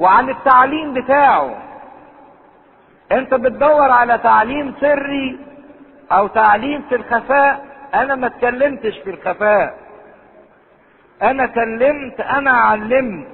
وعن 0.00 0.30
التعليم 0.30 0.94
بتاعه. 0.94 1.67
انت 3.12 3.34
بتدور 3.34 3.90
على 3.90 4.18
تعليم 4.18 4.74
سري 4.80 5.38
أو 6.12 6.26
تعليم 6.26 6.82
في 6.88 6.94
الخفاء. 6.94 7.66
أنا 7.94 8.14
ما 8.14 8.26
اتكلمتش 8.26 8.98
في 8.98 9.10
الخفاء. 9.10 9.78
أنا 11.22 11.46
كلمت 11.46 12.20
أنا 12.20 12.50
علمت. 12.50 13.26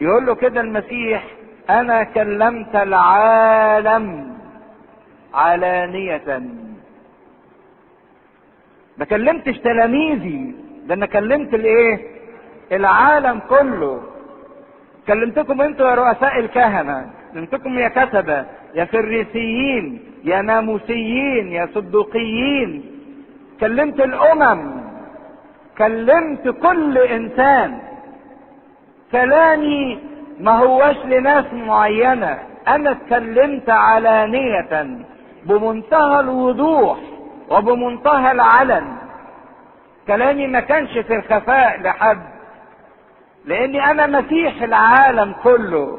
يقول 0.00 0.26
له 0.26 0.34
كده 0.34 0.60
المسيح 0.60 1.24
أنا 1.70 2.02
كلمت 2.04 2.76
العالم 2.76 4.34
علانية. 5.34 6.42
ما 8.98 9.04
كلمتش 9.04 9.58
تلاميذي 9.58 10.54
ده 10.86 10.94
أنا 10.94 11.06
كلمت 11.06 11.54
الايه؟ 11.54 12.20
العالم 12.72 13.40
كله. 13.48 14.09
كلمتكم 15.06 15.60
أنتوا 15.60 15.88
يا 15.88 15.94
رؤساء 15.94 16.38
الكهنة 16.38 17.10
كلمتكم 17.34 17.78
يا 17.78 17.88
كتبة 17.88 18.44
يا 18.74 18.84
فريسيين 18.84 20.00
يا 20.24 20.42
ناموسيين 20.42 21.52
يا 21.52 21.68
صدوقيين. 21.74 22.84
كلمت 23.60 24.00
الأمم 24.00 24.80
كلمت 25.78 26.48
كل 26.48 26.98
إنسان. 26.98 27.78
كلامي 29.12 29.98
ما 30.40 30.52
هوش 30.58 30.96
لناس 31.04 31.44
معينة 31.52 32.38
أنا 32.68 32.90
اتكلمت 32.90 33.70
علانية 33.70 34.96
بمنتهى 35.44 36.20
الوضوح 36.20 36.98
وبمنتهى 37.50 38.32
العلن. 38.32 38.96
كلامي 40.06 40.46
ما 40.46 40.60
كانش 40.60 40.98
في 40.98 41.14
الخفاء 41.16 41.80
لحد. 41.80 42.39
لاني 43.44 43.90
أنا 43.90 44.06
مسيح 44.06 44.62
العالم 44.62 45.32
كله. 45.42 45.98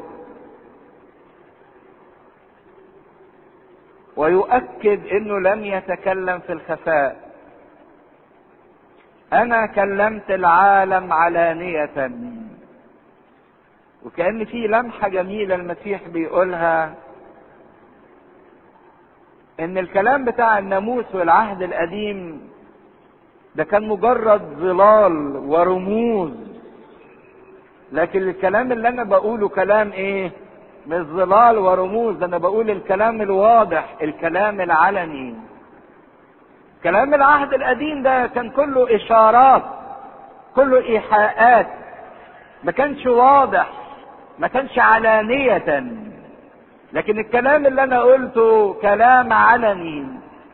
ويؤكد 4.16 5.06
انه 5.06 5.38
لم 5.38 5.64
يتكلم 5.64 6.38
في 6.38 6.52
الخفاء. 6.52 7.32
أنا 9.32 9.66
كلمت 9.66 10.30
العالم 10.30 11.12
علانية. 11.12 12.10
وكأن 14.04 14.44
في 14.44 14.66
لمحة 14.66 15.08
جميلة 15.08 15.54
المسيح 15.54 16.08
بيقولها 16.08 16.94
إن 19.60 19.78
الكلام 19.78 20.24
بتاع 20.24 20.58
الناموس 20.58 21.14
والعهد 21.14 21.62
القديم 21.62 22.50
ده 23.54 23.64
كان 23.64 23.88
مجرد 23.88 24.42
ظلال 24.42 25.36
ورموز. 25.36 26.41
لكن 27.92 28.28
الكلام 28.28 28.72
اللي 28.72 28.88
أنا 28.88 29.04
بقوله 29.04 29.48
كلام 29.48 29.92
إيه؟ 29.92 30.30
مش 30.86 31.02
ظلال 31.02 31.58
ورموز. 31.58 32.22
أنا 32.22 32.38
بقول 32.38 32.70
الكلام 32.70 33.22
الواضح 33.22 33.84
الكلام 34.02 34.60
العلني. 34.60 35.34
كلام 36.84 37.14
العهد 37.14 37.52
القديم 37.54 38.02
ده 38.02 38.26
كان 38.26 38.50
كله 38.50 38.96
إشارات 38.96 39.62
كله 40.56 40.78
إيحاءات. 40.78 41.66
ما 42.64 42.72
كانش 42.72 43.06
واضح 43.06 43.70
ما 44.38 44.48
كانش 44.48 44.78
علانية. 44.78 45.84
لكن 46.92 47.18
الكلام 47.18 47.66
اللي 47.66 47.82
أنا 47.82 48.00
قلته 48.00 48.74
كلام 48.74 49.32
علني 49.32 50.06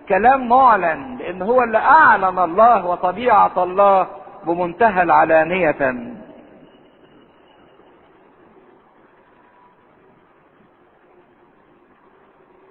كلام 0.08 0.48
معلن 0.48 1.16
لأن 1.20 1.42
هو 1.42 1.62
اللي 1.62 1.78
أعلن 1.78 2.38
الله 2.38 2.86
وطبيعة 2.86 3.52
الله 3.56 4.06
بمنتهى 4.46 5.02
العلانية. 5.02 5.76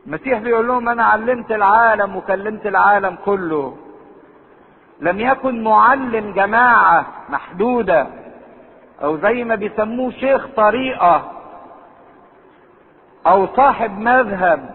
المسيح 0.08 0.40
بيقول 0.40 0.68
لهم 0.68 0.90
أنا 0.90 1.04
علمت 1.06 1.52
العالم 1.52 2.16
وكلمت 2.16 2.66
العالم 2.66 3.18
كله. 3.26 3.78
لم 5.02 5.20
يكن 5.20 5.64
معلم 5.64 6.34
جماعة 6.34 7.06
محدودة 7.30 8.08
أو 9.04 9.18
زي 9.18 9.44
ما 9.44 9.56
بيسموه 9.56 10.12
شيخ 10.12 10.48
طريقة 10.56 11.32
أو 13.28 13.48
صاحب 13.48 14.00
مذهب 14.00 14.70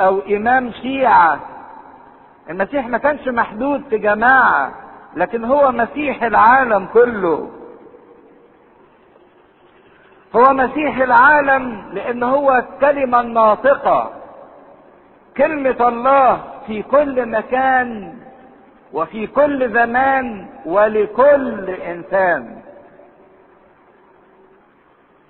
أو 0.00 0.20
إمام 0.20 0.72
شيعة. 0.72 1.40
المسيح 2.50 2.86
ما 2.86 2.98
كانش 2.98 3.28
محدود 3.28 3.82
في 3.90 3.98
جماعة 3.98 4.72
لكن 5.16 5.44
هو 5.44 5.72
مسيح 5.72 6.22
العالم 6.22 6.86
كله. 6.86 7.50
هو 10.36 10.52
مسيح 10.52 10.96
العالم 10.98 11.84
لأن 11.92 12.22
هو 12.22 12.52
الكلمة 12.56 13.20
الناطقة. 13.20 14.25
كلمة 15.36 15.88
الله 15.88 16.44
في 16.66 16.82
كل 16.82 17.26
مكان 17.28 18.14
وفي 18.92 19.26
كل 19.26 19.72
زمان 19.72 20.46
ولكل 20.66 21.70
إنسان. 21.70 22.62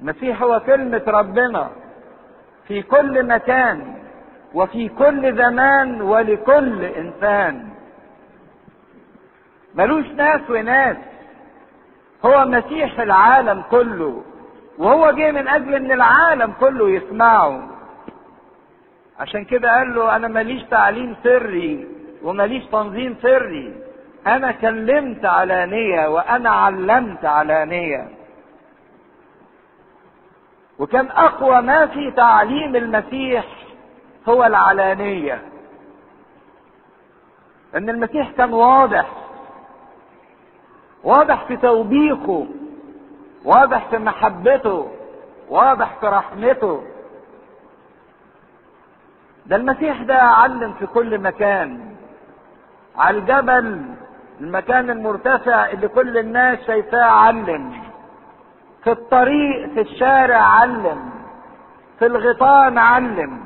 المسيح 0.01 0.43
هو 0.43 0.61
كلمة 0.61 1.03
ربنا 1.07 1.71
في 2.69 2.83
كل 2.83 3.27
مكان 3.27 3.95
وفي 4.55 4.89
كل 4.89 5.37
زمان 5.37 6.03
ولكل 6.03 6.85
إنسان. 6.85 7.69
ملوش 9.75 10.07
ناس 10.07 10.51
وناس. 10.51 10.97
هو 12.25 12.45
مسيح 12.47 13.01
العالم 13.01 13.63
كله 13.71 14.23
وهو 14.79 15.11
جه 15.11 15.31
من 15.31 15.49
أجل 15.49 15.75
إن 15.75 15.93
العالم 15.93 16.53
كله 16.61 16.91
يسمعه. 16.91 17.76
عشان 19.21 19.45
كده 19.45 19.77
قال 19.77 19.95
له 19.95 20.17
أنا 20.17 20.29
ماليش 20.29 20.63
تعليم 20.63 21.17
سري 21.23 21.89
وماليش 22.23 22.65
تنظيم 22.67 23.17
سري. 23.23 23.75
أنا 24.27 24.53
كلمت 24.53 25.25
علانية 25.25 26.09
وأنا 26.09 26.51
علمت 26.51 27.25
علانية 27.25 28.09
وكان 30.79 31.09
أقوى 31.11 31.61
ما 31.63 31.87
في 31.87 32.11
تعليم 32.11 32.77
المسيح 32.77 33.45
هو 34.29 34.45
العلانية. 34.45 35.43
ان 37.75 37.91
المسيح 37.91 38.31
كان 38.31 38.53
واضح 38.53 39.07
واضح 41.05 41.45
في 41.45 41.57
توبيخه 41.57 42.47
واضح 43.45 43.89
في 43.91 43.99
محبته 43.99 44.89
واضح 45.49 45.95
في 46.01 46.07
رحمته. 46.07 46.83
ده 49.47 49.57
المسيح 49.57 50.03
ده 50.03 50.23
علم 50.23 50.73
في 50.79 50.87
كل 50.87 51.19
مكان. 51.19 51.97
على 52.99 53.19
الجبل 53.19 53.83
المكان 54.41 54.91
المرتفع 54.91 55.71
اللي 55.71 55.89
كل 55.89 56.19
الناس 56.19 56.59
شايفاه 56.67 57.05
علم. 57.05 57.73
في 58.85 58.91
الطريق 58.93 59.69
في 59.75 59.81
الشارع 59.81 60.39
علم. 60.41 61.11
في 61.99 62.07
الغيطان 62.07 62.79
علم 62.79 63.41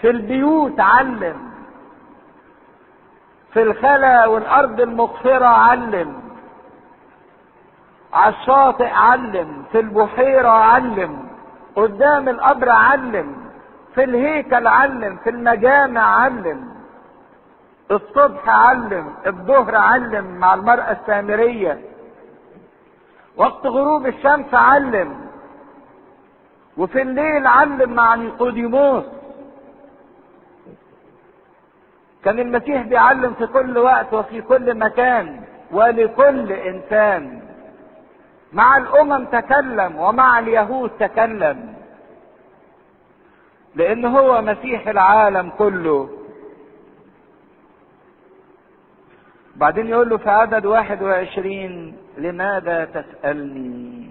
في 0.00 0.10
البيوت 0.10 0.80
علم. 0.80 1.48
في 3.52 3.62
الخلا 3.62 4.26
والأرض 4.26 4.80
المغفرة 4.80 5.46
علم. 5.46 6.20
على 8.12 8.34
الشاطئ 8.34 8.88
علم. 8.88 9.64
في 9.72 9.80
البحيرة 9.80 10.48
علم. 10.48 11.28
قدام 11.76 12.28
القبر 12.28 12.68
علم. 12.68 13.47
في 13.94 14.04
الهيكل 14.04 14.66
علم 14.66 15.16
في 15.24 15.30
المجامع 15.30 16.20
علم. 16.20 16.68
الصبح 17.90 18.48
علم 18.48 19.14
الظهر 19.26 19.76
علم 19.76 20.24
مع 20.24 20.54
المرأة 20.54 20.92
السامرية. 20.92 21.80
وقت 23.36 23.66
غروب 23.66 24.06
الشمس 24.06 24.54
علم. 24.54 25.28
وفي 26.76 27.02
الليل 27.02 27.46
علم 27.46 27.92
مع 27.92 28.14
نيقوديموس. 28.14 29.04
كان 32.24 32.38
المسيح 32.38 32.82
بيعلم 32.82 33.34
في 33.34 33.46
كل 33.46 33.78
وقت 33.78 34.14
وفي 34.14 34.40
كل 34.40 34.78
مكان 34.78 35.40
ولكل 35.70 36.52
إنسان. 36.52 37.42
مع 38.52 38.76
الأمم 38.76 39.24
تكلم 39.24 39.96
ومع 39.96 40.38
اليهود 40.38 40.90
تكلم. 40.90 41.77
لأن 43.78 44.04
هو 44.04 44.42
مسيح 44.42 44.88
العالم 44.88 45.50
كله. 45.50 46.08
بعدين 49.56 49.86
يقول 49.86 50.08
له 50.08 50.16
في 50.16 50.30
عدد 50.30 50.66
واحد 50.66 51.02
وعشرين 51.02 51.96
لماذا 52.18 52.84
تسألني؟ 52.84 54.10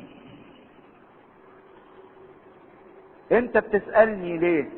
أنت 3.32 3.58
بتسألني 3.58 4.38
ليه؟ 4.38 4.70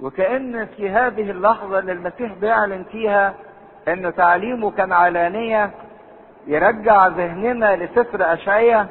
وكأن 0.00 0.66
في 0.66 0.90
هذه 0.90 1.30
اللحظة 1.30 1.78
اللي 1.78 1.92
المسيح 1.92 2.32
بيعلن 2.32 2.84
فيها 2.92 3.34
ان 3.88 4.14
تعليمه 4.14 4.70
كان 4.70 4.92
علانية 4.92 5.70
يرجع 6.46 7.06
ذهننا 7.06 7.76
لسفر 7.76 8.32
أشعية 8.32 8.88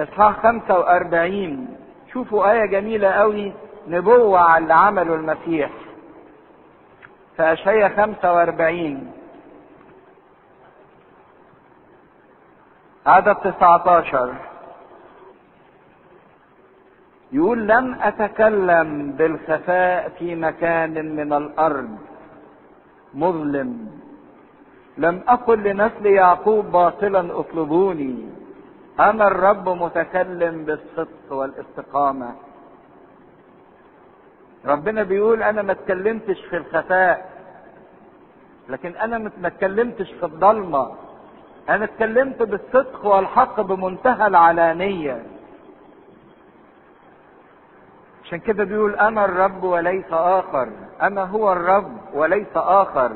إصحاح 0.00 0.42
45 0.42 1.81
شوفوا 2.12 2.52
آية 2.52 2.66
جميلة 2.66 3.08
قوي 3.08 3.52
نبوة 3.88 4.40
على 4.40 4.62
اللي 4.62 4.74
عمله 4.74 5.14
المسيح. 5.14 5.70
في 7.36 7.42
اشعية 7.42 7.88
45 7.88 9.12
عدد 13.06 13.34
19 13.34 14.34
يقول 17.32 17.68
لم 17.68 17.94
أتكلم 18.02 19.12
بالخفاء 19.12 20.08
في 20.18 20.34
مكان 20.34 21.16
من 21.16 21.32
الأرض 21.32 21.98
مظلم. 23.14 23.90
لم 24.98 25.22
أقل 25.28 25.58
لنسل 25.62 26.06
يعقوب 26.06 26.72
باطلا 26.72 27.40
أطلبوني. 27.40 28.41
أنا 29.00 29.26
الرب 29.26 29.68
متكلم 29.68 30.64
بالصدق 30.64 31.32
والاستقامة. 31.32 32.34
ربنا 34.66 35.02
بيقول 35.02 35.42
أنا 35.42 35.62
ما 35.62 35.72
اتكلمتش 35.72 36.40
في 36.50 36.56
الخفاء 36.56 37.32
لكن 38.68 38.96
أنا 38.96 39.18
ما 39.18 39.48
اتكلمتش 39.48 40.12
في 40.12 40.26
الضلمة. 40.26 40.92
أنا 41.68 41.84
اتكلمت 41.84 42.42
بالصدق 42.42 43.06
والحق 43.06 43.60
بمنتهى 43.60 44.26
العلانية. 44.26 45.22
عشان 48.24 48.38
كده 48.38 48.64
بيقول 48.64 48.94
أنا 48.94 49.24
الرب 49.24 49.64
وليس 49.64 50.12
آخر. 50.12 50.68
أنا 51.02 51.24
هو 51.24 51.52
الرب 51.52 51.96
وليس 52.14 52.56
آخر. 52.56 53.12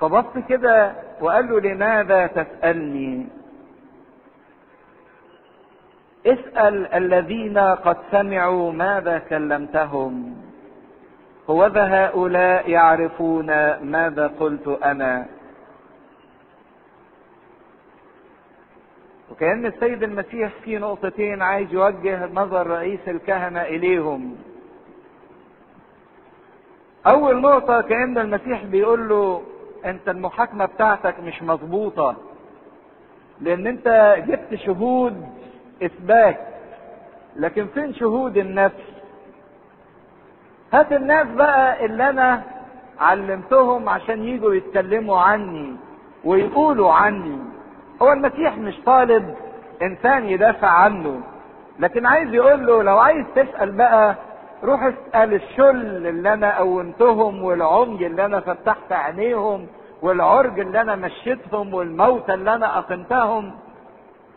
فبص 0.00 0.38
كده 0.48 0.92
وقال 1.20 1.48
له 1.48 1.60
لماذا 1.60 2.26
تسألني؟ 2.26 3.26
اسأل 6.26 6.86
الذين 6.94 7.58
قد 7.58 7.96
سمعوا 8.10 8.72
ماذا 8.72 9.18
كلمتهم 9.18 10.36
هوذا 11.50 11.84
هؤلاء 11.84 12.70
يعرفون 12.70 13.46
ماذا 13.82 14.26
قلت 14.26 14.68
أنا 14.84 15.26
وكأن 19.30 19.66
السيد 19.66 20.02
المسيح 20.02 20.52
في 20.64 20.78
نقطتين 20.78 21.42
عايز 21.42 21.72
يوجه 21.72 22.26
نظر 22.26 22.66
رئيس 22.66 23.00
الكهنة 23.08 23.62
إليهم. 23.62 24.36
أول 27.06 27.40
نقطة 27.40 27.80
كأن 27.80 28.18
المسيح 28.18 28.64
بيقول 28.64 29.08
له 29.08 29.42
أنت 29.84 30.08
المحاكمة 30.08 30.64
بتاعتك 30.64 31.20
مش 31.20 31.42
مظبوطة. 31.42 32.16
لأن 33.40 33.66
أنت 33.66 34.16
جبت 34.28 34.54
شهود 34.54 35.26
إثبات. 35.82 36.36
لكن 37.36 37.66
فين 37.66 37.94
شهود 37.94 38.36
النفس؟ 38.36 38.92
هات 40.72 40.92
الناس 40.92 41.26
بقى 41.28 41.84
اللي 41.84 42.08
أنا 42.10 42.42
علمتهم 43.00 43.88
عشان 43.88 44.24
يجوا 44.24 44.54
يتكلموا 44.54 45.18
عني 45.20 45.76
ويقولوا 46.24 46.92
عني. 46.92 47.38
هو 48.02 48.12
المسيح 48.12 48.56
مش 48.58 48.80
طالب 48.86 49.34
إنسان 49.82 50.24
يدافع 50.28 50.68
عنه 50.68 51.20
لكن 51.78 52.06
عايز 52.06 52.34
يقول 52.34 52.66
له 52.66 52.82
لو 52.82 52.98
عايز 52.98 53.24
تسأل 53.34 53.72
بقى 53.72 54.14
روح 54.64 54.82
اسأل 54.82 55.34
الشل 55.34 56.06
اللي 56.06 56.32
أنا 56.32 56.58
قومتهم 56.58 57.42
والعمي 57.44 58.06
اللي 58.06 58.24
أنا 58.24 58.40
فتحت 58.40 58.92
عينيهم 58.92 59.66
والعرج 60.02 60.60
اللي 60.60 60.80
أنا 60.80 60.96
مشيتهم 60.96 61.74
والموتى 61.74 62.34
اللي 62.34 62.54
أنا 62.54 62.78
أقمتهم 62.78 63.52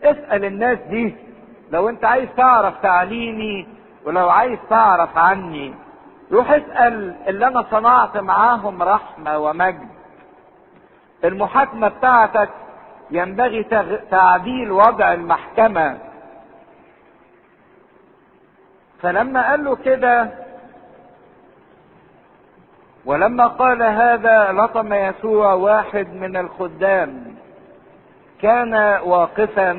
اسأل 0.02 0.44
الناس 0.44 0.78
دي 0.90 1.14
لو 1.70 1.88
انت 1.88 2.04
عايز 2.04 2.28
تعرف 2.36 2.74
تعليمي 2.82 3.68
ولو 4.04 4.28
عايز 4.28 4.58
تعرف 4.70 5.18
عني 5.18 5.74
روح 6.32 6.50
اسأل 6.50 7.14
اللي 7.28 7.46
أنا 7.46 7.64
صنعت 7.70 8.16
معاهم 8.16 8.82
رحمة 8.82 9.38
ومجد. 9.38 9.88
المحاكمة 11.24 11.88
بتاعتك 11.88 12.50
ينبغي 13.10 13.62
تعديل 14.10 14.72
وضع 14.72 15.12
المحكمة. 15.12 15.98
فلما 19.02 19.50
قال 19.50 19.64
له 19.64 19.76
كده 19.76 20.30
ولما 23.04 23.46
قال 23.46 23.82
هذا 23.82 24.52
لطم 24.52 24.92
يسوع 24.92 25.52
واحد 25.52 26.14
من 26.14 26.36
الخدام 26.36 27.34
كان 28.42 28.74
واقفا 29.04 29.72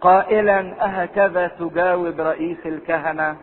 قائلا 0.00 0.84
أهكذا 0.84 1.46
تجاوب 1.48 2.20
رئيس 2.20 2.58
الكهنة؟ 2.66 3.36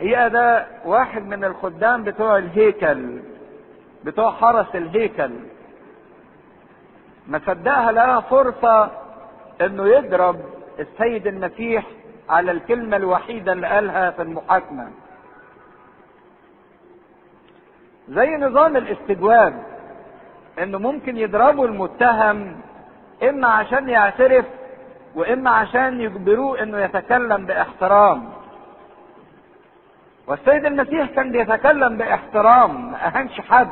هي 0.00 0.30
ده 0.30 0.66
واحد 0.84 1.26
من 1.26 1.44
الخدام 1.44 2.04
بتوع 2.04 2.38
الهيكل 2.38 3.20
بتوع 4.04 4.30
حرس 4.32 4.66
الهيكل. 4.74 5.30
ما 7.28 7.40
صدقها 7.46 7.92
لها 7.92 8.20
فرصة 8.20 8.90
إنه 9.60 9.86
يضرب 9.88 10.40
السيد 10.78 11.26
المسيح 11.26 11.86
على 12.28 12.50
الكلمة 12.50 12.96
الوحيدة 12.96 13.52
اللي 13.52 13.66
قالها 13.66 14.10
في 14.10 14.22
المحاكمة. 14.22 14.90
زي 18.08 18.36
نظام 18.36 18.76
الاستجواب 18.76 19.62
إنه 20.62 20.78
ممكن 20.78 21.16
يضربوا 21.16 21.66
المتهم 21.66 22.60
إما 23.28 23.48
عشان 23.48 23.88
يعترف 23.88 24.44
وإما 25.14 25.50
عشان 25.50 26.00
يجبروه 26.00 26.62
إنه 26.62 26.78
يتكلم 26.78 27.46
بإحترام. 27.46 28.30
والسيد 30.26 30.64
المسيح 30.64 31.10
كان 31.10 31.32
بيتكلم 31.32 31.96
بإحترام 31.96 32.90
ما 32.92 33.06
اهانش 33.06 33.40
حد. 33.40 33.70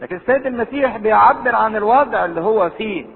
لكن 0.00 0.16
السيد 0.16 0.46
المسيح 0.46 0.96
بيعبر 0.96 1.54
عن 1.54 1.76
الوضع 1.76 2.24
اللي 2.24 2.40
هو 2.40 2.70
فيه. 2.70 3.06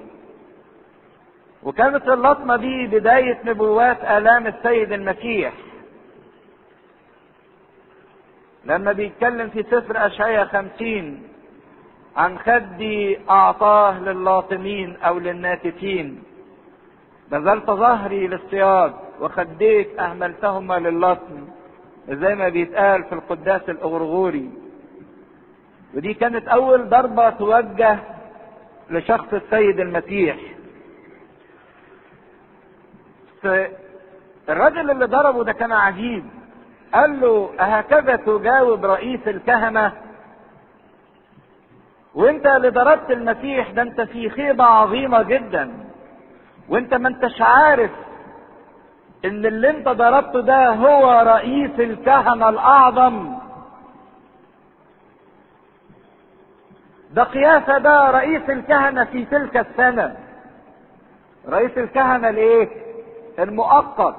وكانت 1.63 2.09
اللطمة 2.09 2.57
دي 2.57 2.87
بداية 2.87 3.39
نبوات 3.45 4.05
آلام 4.05 4.47
السيد 4.47 4.93
المسيح. 4.93 5.53
لما 8.65 8.93
بيتكلم 8.93 9.49
في 9.51 9.63
سفر 9.63 10.07
أشعية 10.07 10.45
خمسين 10.45 11.29
عن 12.17 12.39
خدي 12.39 13.19
أعطاه 13.31 14.01
للاطمين 14.01 14.97
أو 14.97 15.19
للناتفين 15.19 16.23
بذلت 17.31 17.67
ظهري 17.67 18.27
للصياد 18.27 18.93
وخديك 19.21 19.99
أهملتهما 19.99 20.79
للطم 20.79 21.49
زي 22.09 22.35
ما 22.35 22.49
بيتقال 22.49 23.05
في 23.05 23.13
القداس 23.15 23.63
الأغرغوري. 23.69 24.51
ودي 25.95 26.15
كانت 26.15 26.49
أول 26.49 26.89
ضربة 26.89 27.31
توجه 27.31 27.99
لشخص 28.91 29.27
السيد 29.33 29.81
المسيح. 29.81 30.37
الراجل 34.49 34.91
اللي 34.91 35.05
ضربه 35.07 35.45
ده 35.45 35.53
كان 35.53 35.73
عجيب. 35.73 36.25
قال 36.95 37.21
له 37.21 37.51
أهكذا 37.61 38.17
تجاوب 38.17 38.85
رئيس 38.85 39.21
الكهنة؟ 39.27 39.93
وانت 42.15 42.47
اللي 42.47 42.69
ضربت 42.69 43.11
المسيح 43.11 43.71
ده 43.71 43.83
انت 43.83 44.01
في 44.01 44.31
خيبة 44.31 44.65
عظيمة 44.65 45.23
جدا. 45.23 45.73
وانت 46.69 46.95
ما 46.95 47.09
انتش 47.09 47.41
عارف 47.43 47.91
ان 49.25 49.47
اللي 49.47 49.71
انت 49.71 49.89
ضربته 49.89 50.41
ده 50.41 50.69
هو 50.69 51.21
رئيس 51.27 51.71
الكهنة 51.81 52.49
الأعظم. 52.49 53.35
ده 57.11 57.23
قياسة 57.23 57.79
ده 57.79 58.11
رئيس 58.11 58.43
الكهنة 58.51 59.05
في 59.05 59.25
تلك 59.25 59.57
السنة. 59.57 60.17
رئيس 61.49 61.79
الكهنة 61.79 62.29
الايه؟ 62.29 62.69
المؤقت. 63.39 64.15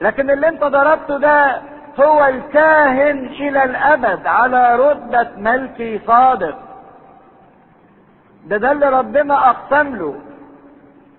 لكن 0.00 0.30
اللي 0.30 0.48
انت 0.48 0.64
ضربته 0.64 1.18
ده 1.18 1.62
هو 2.00 2.24
الكاهن 2.24 3.18
إلى 3.26 3.64
الأبد 3.64 4.26
على 4.26 4.76
رتبة 4.76 5.28
ملكي 5.36 5.98
صادق. 6.06 6.58
ده 8.44 8.56
ده 8.56 8.72
اللي 8.72 8.88
ربنا 8.88 9.50
أقسم 9.50 9.96
له. 9.96 10.14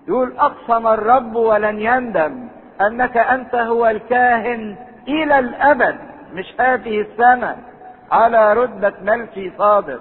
يقول 0.08 0.38
أقسم 0.38 0.86
الرب 0.86 1.34
ولن 1.36 1.80
يندم. 1.80 2.48
أنك 2.80 3.16
أنت 3.16 3.54
هو 3.54 3.86
الكاهن 3.86 4.76
إلى 5.08 5.38
الأبد 5.38 5.98
مش 6.32 6.54
هذه 6.60 7.00
السنة. 7.00 7.56
على 8.12 8.52
رتبة 8.52 8.92
ملكي 9.02 9.52
صادق. 9.58 10.00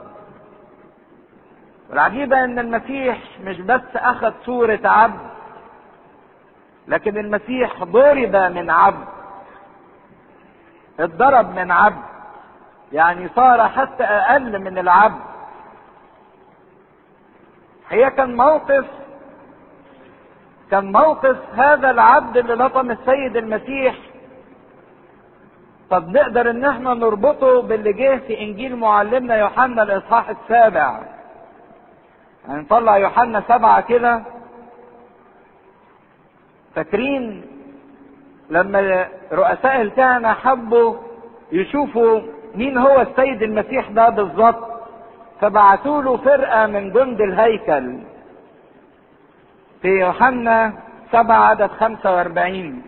والعجيبة 1.90 2.44
إن 2.44 2.60
المسيح 2.60 3.18
مش 3.44 3.62
بس 3.62 3.96
أخذ 3.96 4.34
صورة 4.46 4.80
عبد 4.86 5.20
لكن 6.88 7.18
المسيح 7.18 7.84
ضرب 7.84 8.36
من 8.36 8.70
عبد. 8.70 9.08
اتضرب 11.00 11.56
من 11.56 11.72
عبد. 11.72 12.04
يعني 12.92 13.30
صار 13.36 13.68
حتى 13.70 14.04
أقل 14.04 14.60
من 14.60 14.78
العبد. 14.78 15.35
هي 17.90 18.10
كان 18.12 18.36
موقف 18.36 18.86
كان 20.72 20.92
موقف 20.92 21.38
هذا 21.56 21.90
العبد 21.92 22.38
اللي 22.38 22.54
لطم 22.54 22.92
السيد 22.92 23.38
المسيح. 23.38 23.96
طب 25.90 26.10
نقدر 26.10 26.50
إن 26.50 26.66
إحنا 26.66 26.94
نربطه 26.94 27.62
باللي 27.62 27.94
جه 27.94 28.18
في 28.28 28.40
إنجيل 28.42 28.76
معلمنا 28.76 29.36
يوحنا 29.36 29.84
الإصحاح 29.84 30.30
السابع. 30.30 31.00
هنطلع 32.48 32.98
يوحنا 32.98 33.44
سبعة 33.48 33.82
كده. 33.82 34.22
فاكرين 36.76 37.46
لما 38.50 39.08
رؤساء 39.32 39.82
الكهنة 39.82 40.34
حبوا 40.34 40.96
يشوفوا 41.52 42.22
مين 42.56 42.78
هو 42.78 43.02
السيد 43.02 43.42
المسيح 43.44 43.90
ده 43.90 44.10
بالظبط؟ 44.10 44.75
فبعتوا 45.42 46.02
له 46.02 46.18
فرقة 46.18 46.66
من 46.68 46.92
جند 46.92 47.22
الهيكل. 47.22 47.98
في 49.82 49.88
يوحنا 49.88 50.74
سبعة 51.12 51.50
عدد 51.50 51.68
خمسة 51.68 52.16
وأربعين. 52.16 52.82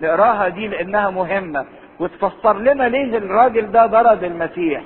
نقراها 0.00 0.48
دي 0.48 0.68
لأنها 0.68 1.10
مهمة. 1.10 1.64
وتفسر 2.00 2.58
لنا 2.58 2.84
ليه 2.88 3.18
الراجل 3.18 3.72
ده 3.72 3.86
ضرب 3.86 4.24
المسيح. 4.24 4.82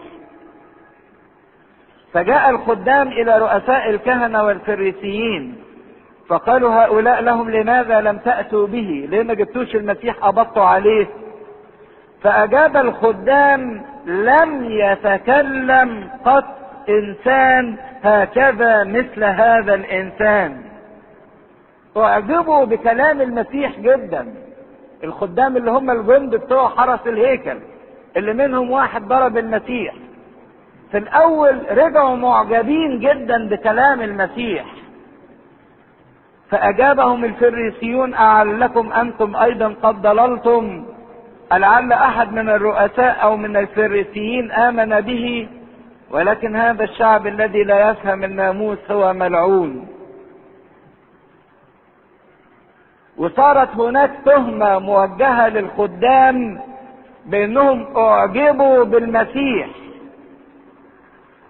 فجاء 2.13 2.51
الخدام 2.51 3.09
إلى 3.09 3.39
رؤساء 3.39 3.91
الكهنة 3.91 4.45
والفريسيين. 4.45 5.57
فقالوا 6.29 6.71
هؤلاء 6.85 7.21
لهم 7.23 7.51
لماذا 7.51 8.01
لم 8.01 8.19
تأتوا 8.19 8.67
به؟ 8.67 9.07
ليه 9.11 9.23
ما 9.23 9.35
جبتوش 9.35 9.75
المسيح 9.77 10.15
قبضتوا 10.17 10.65
عليه؟ 10.65 11.07
فأجاب 12.23 12.77
الخدام 12.77 13.85
لم 14.07 14.65
يتكلم 14.65 16.11
قط 16.25 16.45
إنسان 16.89 17.77
هكذا 18.03 18.85
مثل 18.85 19.25
هذا 19.25 19.75
الإنسان. 19.75 20.63
أعجبوا 21.97 22.65
بكلام 22.65 23.21
المسيح 23.21 23.79
جدا. 23.81 24.35
الخدام 25.05 25.57
اللي 25.57 25.71
هم 25.71 25.91
الجند 25.91 26.35
بتوع 26.35 26.69
حرس 26.69 27.07
الهيكل 27.07 27.59
اللي 28.17 28.33
منهم 28.33 28.71
واحد 28.71 29.03
ضرب 29.09 29.39
المسيح. 29.39 29.95
في 30.91 30.99
الأول 30.99 31.61
رجعوا 31.79 32.17
معجبين 32.17 33.01
جدا 33.01 33.49
بكلام 33.49 34.01
المسيح. 34.03 34.65
فأجابهم 36.51 37.25
الفريسيون 37.25 38.15
أعلكم 38.15 38.93
أنتم 38.93 39.37
أيضا 39.37 39.75
قد 39.83 40.03
ضللتم؟ 40.03 40.85
لعل 41.59 41.93
أحد 41.93 42.33
من 42.33 42.49
الرؤساء 42.49 43.23
أو 43.23 43.37
من 43.37 43.57
الفريسيين 43.57 44.53
آمن 44.53 45.01
به 45.01 45.49
ولكن 46.11 46.57
هذا 46.57 46.85
الشعب 46.85 47.27
الذي 47.27 47.65
لا 47.65 47.91
يفهم 47.91 48.25
الناموس 48.25 48.79
هو 48.91 49.13
ملعون. 49.13 49.89
وصارت 53.17 53.77
هناك 53.77 54.11
تهمة 54.25 54.79
موجهة 54.79 55.49
للخدام 55.49 56.61
بأنهم 57.27 57.97
أعجبوا 57.97 58.85
بالمسيح 58.85 59.69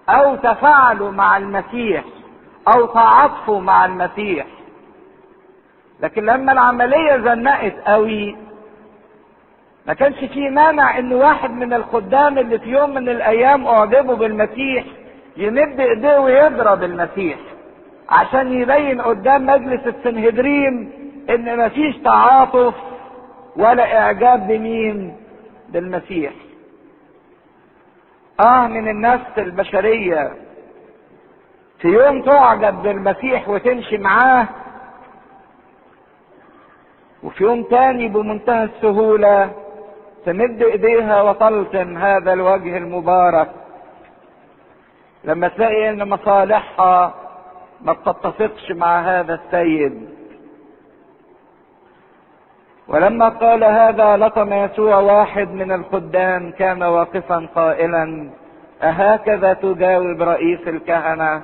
أو 0.08 0.36
تفاعلوا 0.36 1.10
مع 1.10 1.36
المسيح 1.36 2.04
أو 2.68 2.86
تعاطفوا 2.86 3.60
مع 3.60 3.84
المسيح. 3.84 4.46
لكن 6.00 6.24
لما 6.24 6.52
العملية 6.52 7.16
زنقت 7.16 7.74
قوي 7.86 8.36
ما 9.86 9.94
كانش 9.94 10.18
في 10.24 10.48
مانع 10.50 10.98
إن 10.98 11.12
واحد 11.12 11.50
من 11.50 11.72
الخدام 11.72 12.38
اللي 12.38 12.58
في 12.58 12.68
يوم 12.68 12.90
من 12.90 13.08
الأيام 13.08 13.66
اعجبوا 13.66 14.14
بالمسيح 14.14 14.84
يمد 15.36 15.80
إيديه 15.80 16.18
ويضرب 16.18 16.82
المسيح 16.82 17.38
عشان 18.08 18.52
يبين 18.52 19.00
قدام 19.00 19.46
مجلس 19.46 19.86
السنهدرين 19.86 20.92
إن 21.30 21.58
مفيش 21.66 21.96
تعاطف 21.96 22.74
ولا 23.56 23.98
إعجاب 24.02 24.46
بمين؟ 24.46 25.16
بالمسيح. 25.68 26.32
آه 28.40 28.66
من 28.66 28.88
النفس 28.88 29.38
البشرية. 29.38 30.32
في 31.78 31.88
يوم 31.88 32.22
تعجب 32.22 32.82
بالمسيح 32.82 33.48
وتمشي 33.48 33.98
معاه 33.98 34.46
وفي 37.22 37.44
يوم 37.44 37.62
تاني 37.62 38.08
بمنتهى 38.08 38.64
السهولة 38.64 39.50
تمد 40.26 40.62
إيديها 40.62 41.22
وتلطم 41.22 41.96
هذا 41.98 42.32
الوجه 42.32 42.76
المبارك. 42.76 43.50
لما 45.24 45.48
تلاقي 45.48 45.90
إن 45.90 46.08
مصالحها 46.08 47.14
ما 47.80 47.92
بتتفقش 47.92 48.72
مع 48.72 49.00
هذا 49.00 49.34
السيد. 49.34 50.08
ولما 52.88 53.28
قال 53.28 53.64
هذا 53.64 54.16
لطم 54.16 54.52
يسوع 54.52 54.96
واحد 54.98 55.48
من 55.50 55.72
الخدام 55.72 56.50
كان 56.50 56.82
واقفا 56.82 57.48
قائلا 57.54 58.30
أهكذا 58.82 59.52
تجاوب 59.52 60.22
رئيس 60.22 60.60
الكهنة؟ 60.68 61.42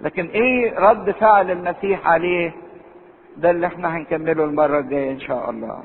لكن 0.00 0.26
إيه 0.26 0.78
رد 0.78 1.10
فعل 1.10 1.50
المسيح 1.50 2.06
عليه 2.08 2.52
ده 3.36 3.50
اللي 3.50 3.66
إحنا 3.66 3.96
هنكمله 3.96 4.44
المرة 4.44 4.78
الجاية 4.78 5.12
إن 5.12 5.20
شاء 5.20 5.50
الله. 5.50 5.82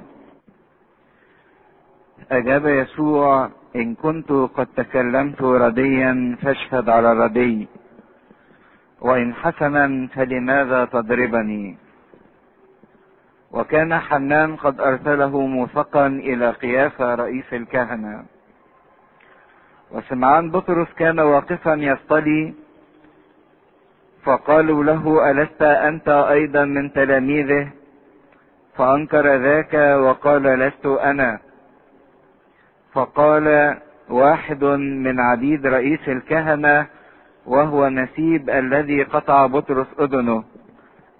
أجاب 2.31 2.67
يسوع 2.67 3.49
إن 3.75 3.95
كنت 3.95 4.31
قد 4.31 4.67
تكلمت 4.75 5.41
رديا 5.41 6.37
فاشهد 6.41 6.89
على 6.89 7.13
ردي 7.13 7.67
وإن 9.01 9.33
حسنا 9.33 10.07
فلماذا 10.15 10.85
تضربني? 10.85 11.77
وكان 13.51 13.99
حنان 13.99 14.55
قد 14.55 14.79
أرسله 14.79 15.39
موثقا 15.47 16.07
إلى 16.07 16.51
قيافة 16.51 17.15
رئيس 17.15 17.53
الكهنة. 17.53 18.25
وسمعان 19.91 20.51
بطرس 20.51 20.87
كان 20.97 21.19
واقفا 21.19 21.73
يصطلي 21.73 22.53
فقالوا 24.23 24.83
له 24.83 25.31
ألست 25.31 25.61
أنت 25.61 26.09
أيضا 26.09 26.65
من 26.65 26.93
تلاميذه؟ 26.93 27.69
فأنكر 28.75 29.35
ذاك 29.35 29.73
وقال 30.03 30.43
لست 30.43 30.85
أنا. 30.85 31.46
فقال 32.97 33.77
واحد 34.09 34.63
من 35.05 35.19
عبيد 35.19 35.65
رئيس 35.65 35.99
الكهنة 36.07 36.85
وهو 37.45 37.89
نسيب 37.89 38.49
الذي 38.49 39.03
قطع 39.03 39.45
بطرس 39.45 39.87
أذنه 39.99 40.43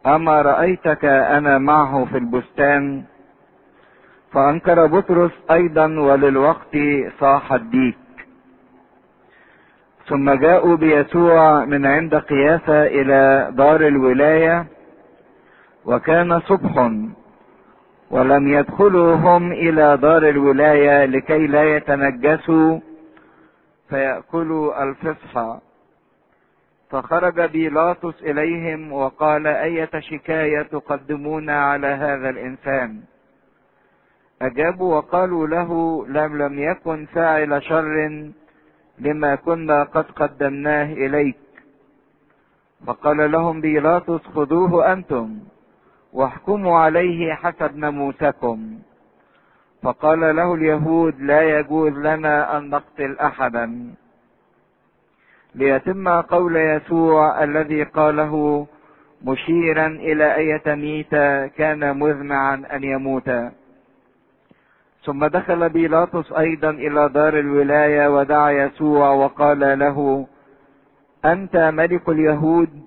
أما 0.05 0.41
رأيتك 0.41 1.05
أنا 1.05 1.57
معه 1.57 2.05
في 2.05 2.17
البستان؟ 2.17 3.03
فأنكر 4.31 4.85
بطرس 4.85 5.31
أيضا 5.51 5.85
وللوقت 5.99 6.77
صاح 7.19 7.53
الديك. 7.53 7.97
ثم 10.07 10.31
جاءوا 10.31 10.75
بيسوع 10.75 11.65
من 11.65 11.85
عند 11.85 12.15
قيافة 12.15 12.87
إلى 12.87 13.51
دار 13.51 13.87
الولاية 13.87 14.65
وكان 15.85 16.39
صبح 16.39 16.89
ولم 18.11 18.47
يدخلوا 18.47 19.15
هم 19.15 19.51
إلى 19.51 19.97
دار 19.97 20.29
الولاية 20.29 21.05
لكي 21.05 21.47
لا 21.47 21.75
يتنجسوا 21.75 22.79
فيأكلوا 23.89 24.83
الفصحى 24.83 25.59
فخرج 26.89 27.41
بيلاطس 27.41 28.21
إليهم 28.21 28.93
وقال 28.93 29.47
أية 29.47 29.89
شكاية 29.99 30.61
تقدمون 30.61 31.49
على 31.49 31.87
هذا 31.87 32.29
الإنسان؟ 32.29 33.01
أجابوا 34.41 34.95
وقالوا 34.95 35.47
له 35.47 35.71
لم 36.07 36.37
لم 36.41 36.59
يكن 36.59 37.05
فاعل 37.05 37.63
شر 37.63 38.31
لما 38.99 39.35
كنا 39.35 39.83
قد 39.83 40.05
قدمناه 40.11 40.93
إليك. 40.93 41.37
فقال 42.87 43.31
لهم 43.31 43.61
بيلاطس 43.61 44.27
خذوه 44.27 44.93
أنتم. 44.93 45.39
واحكموا 46.13 46.79
عليه 46.79 47.33
حسب 47.33 47.77
ناموسكم 47.77 48.79
فقال 49.83 50.35
له 50.35 50.53
اليهود 50.53 51.21
لا 51.21 51.59
يجوز 51.59 51.93
لنا 51.93 52.57
أن 52.57 52.69
نقتل 52.69 53.17
أحدا. 53.19 53.93
ليتم 55.55 56.07
قول 56.07 56.55
يسوع 56.55 57.43
الذي 57.43 57.83
قاله 57.83 58.67
مشيرا 59.23 59.87
إلى 59.87 60.35
اية 60.35 60.75
ميتة 60.75 61.47
كان 61.47 61.99
مذمعا 61.99 62.63
أن 62.73 62.83
يموت. 62.83 63.31
ثم 65.03 65.25
دخل 65.25 65.69
بيلاطس 65.69 66.31
أيضا 66.31 66.69
إلى 66.69 67.09
دار 67.09 67.39
الولاية 67.39 68.07
ودعا 68.07 68.51
يسوع 68.51 69.09
وقال 69.09 69.79
له 69.79 70.27
أنت 71.25 71.57
ملك 71.57 72.09
اليهود 72.09 72.87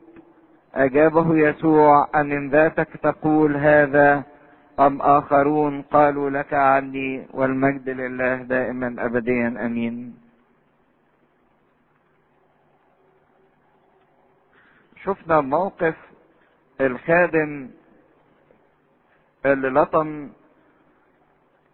أجابه 0.75 1.37
يسوع 1.39 2.09
ان 2.15 2.27
من 2.27 2.51
ذاتك 2.51 2.89
تقول 3.03 3.57
هذا؟ 3.57 4.23
أم 4.81 5.03
آخرون 5.03 5.83
قالوا 5.83 6.31
لك 6.31 6.55
عني 6.55 7.27
والمجد 7.31 7.89
لله 7.89 8.37
دائما 8.37 8.95
ابديا 8.99 9.49
أمين. 9.67 10.17
شفنا 15.05 15.41
موقف 15.41 15.95
الخادم 16.81 17.71
اللي 19.47 19.69
لطم 19.69 20.29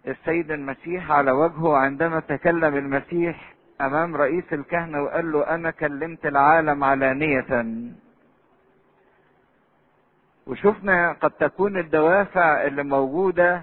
السيد 0.06 0.50
المسيح 0.50 1.11
على 1.11 1.30
وجهه 1.30 1.76
عندما 1.76 2.20
تكلم 2.20 2.76
المسيح 2.76 3.54
أمام 3.80 4.16
رئيس 4.16 4.52
الكهنة 4.52 5.02
وقال 5.02 5.32
له 5.32 5.54
أنا 5.54 5.70
كلمت 5.70 6.26
العالم 6.26 6.85
علانية. 6.85 7.64
وشفنا 10.46 11.12
قد 11.12 11.30
تكون 11.30 11.78
الدوافع 11.78 12.62
اللي 12.66 12.82
موجودة 12.82 13.62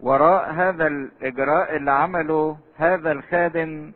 وراء 0.00 0.52
هذا 0.52 0.86
الإجراء 0.86 1.76
اللي 1.76 1.90
عمله 1.90 2.58
هذا 2.76 3.12
الخادم 3.12 3.92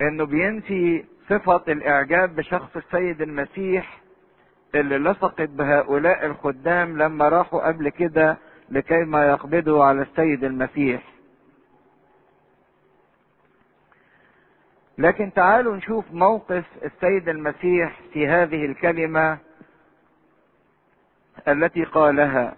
إنه 0.00 0.24
بينفي 0.26 1.04
صفة 1.28 1.62
الإعجاب 1.68 2.36
بشخص 2.36 2.76
السيد 2.76 3.22
المسيح 3.22 4.00
اللي 4.74 4.98
لصقت 4.98 5.40
بهؤلاء 5.48 6.26
الخدام 6.26 6.98
لما 7.02 7.28
راحوا 7.28 7.66
قبل 7.68 7.88
كده 7.88 8.36
لكي 8.70 9.04
ما 9.04 9.26
يقبضوا 9.30 9.84
على 9.84 10.02
السيد 10.02 10.44
المسيح. 10.44 11.11
لكن 15.02 15.32
تعالوا 15.32 15.76
نشوف 15.76 16.04
موقف 16.12 16.64
السيد 16.84 17.28
المسيح 17.28 18.00
في 18.12 18.26
هذه 18.28 18.64
الكلمة 18.64 19.38
التي 21.48 21.84
قالها. 21.84 22.54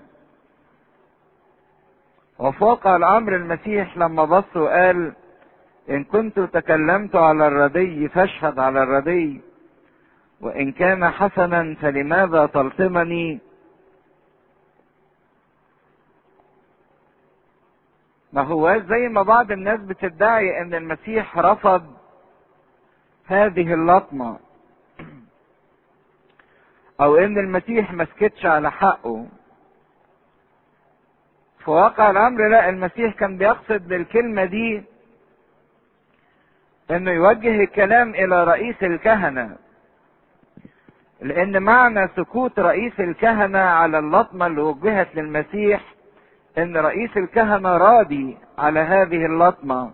وفي 2.38 2.64
واقع 2.64 2.96
الأمر 2.96 3.36
المسيح 3.36 3.96
لما 3.96 4.24
بص 4.24 4.56
وقال 4.56 5.12
إن 5.90 6.04
كنت 6.04 6.40
تكلمت 6.40 7.16
على 7.16 7.46
الردي 7.46 8.08
فاشهد 8.08 8.58
على 8.58 8.82
الردي 8.82 9.40
وإن 10.40 10.72
كان 10.72 11.10
حسنا 11.10 11.74
فلماذا 11.74 12.46
تلطمني؟ 12.46 13.40
ما 18.32 18.42
هو 18.42 18.78
زي 18.88 19.08
ما 19.08 19.22
بعض 19.22 19.52
الناس 19.52 19.80
بتدعي 19.80 20.60
إن 20.62 20.74
المسيح 20.74 21.38
رفض 21.38 22.03
هذه 23.26 23.74
اللطمة. 23.74 24.38
أو 27.00 27.16
إن 27.16 27.38
المسيح 27.38 27.92
ما 27.92 28.04
سكتش 28.04 28.46
على 28.46 28.70
حقه. 28.70 29.26
في 31.64 31.70
واقع 31.70 32.10
الأمر 32.10 32.48
لا 32.48 32.68
المسيح 32.68 33.14
كان 33.14 33.36
بيقصد 33.38 33.88
بالكلمة 33.88 34.44
دي 34.44 34.82
إنه 36.90 37.10
يوجه 37.10 37.60
الكلام 37.64 38.10
إلى 38.14 38.44
رئيس 38.44 38.82
الكهنة. 38.82 39.56
لأن 41.20 41.62
معنى 41.62 42.08
سكوت 42.16 42.58
رئيس 42.58 43.00
الكهنة 43.00 43.58
على 43.58 43.98
اللطمة 43.98 44.46
اللي 44.46 44.60
وجهت 44.60 45.14
للمسيح 45.14 45.94
إن 46.58 46.76
رئيس 46.76 47.16
الكهنة 47.16 47.76
راضي 47.76 48.38
على 48.58 48.80
هذه 48.80 49.26
اللطمة. 49.26 49.92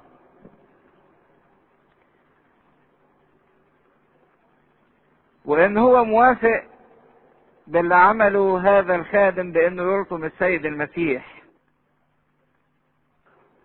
وإن 5.51 5.79
هو 5.79 6.05
موافق 6.05 6.63
باللي 7.67 7.95
عمله 7.95 8.61
هذا 8.79 8.95
الخادم 8.95 9.53
بانه 9.53 9.83
يلطم 9.83 10.25
السيد 10.25 10.67
المسيح. 10.67 11.43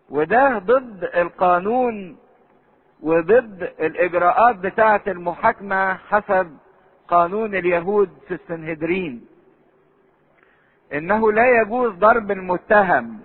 وده 0.10 0.58
ضد 0.58 1.10
القانون 1.16 2.18
وضد 3.02 3.74
الإجراءات 3.80 4.56
بتاعة 4.56 5.02
المحاكمة 5.08 5.94
حسب 5.94 6.58
قانون 7.08 7.56
اليهود 7.56 8.10
في 8.28 8.34
السنهدرين. 8.34 9.28
إنه 10.94 11.32
لا 11.32 11.62
يجوز 11.62 11.94
ضرب 11.94 12.32
المتهم. 12.32 13.20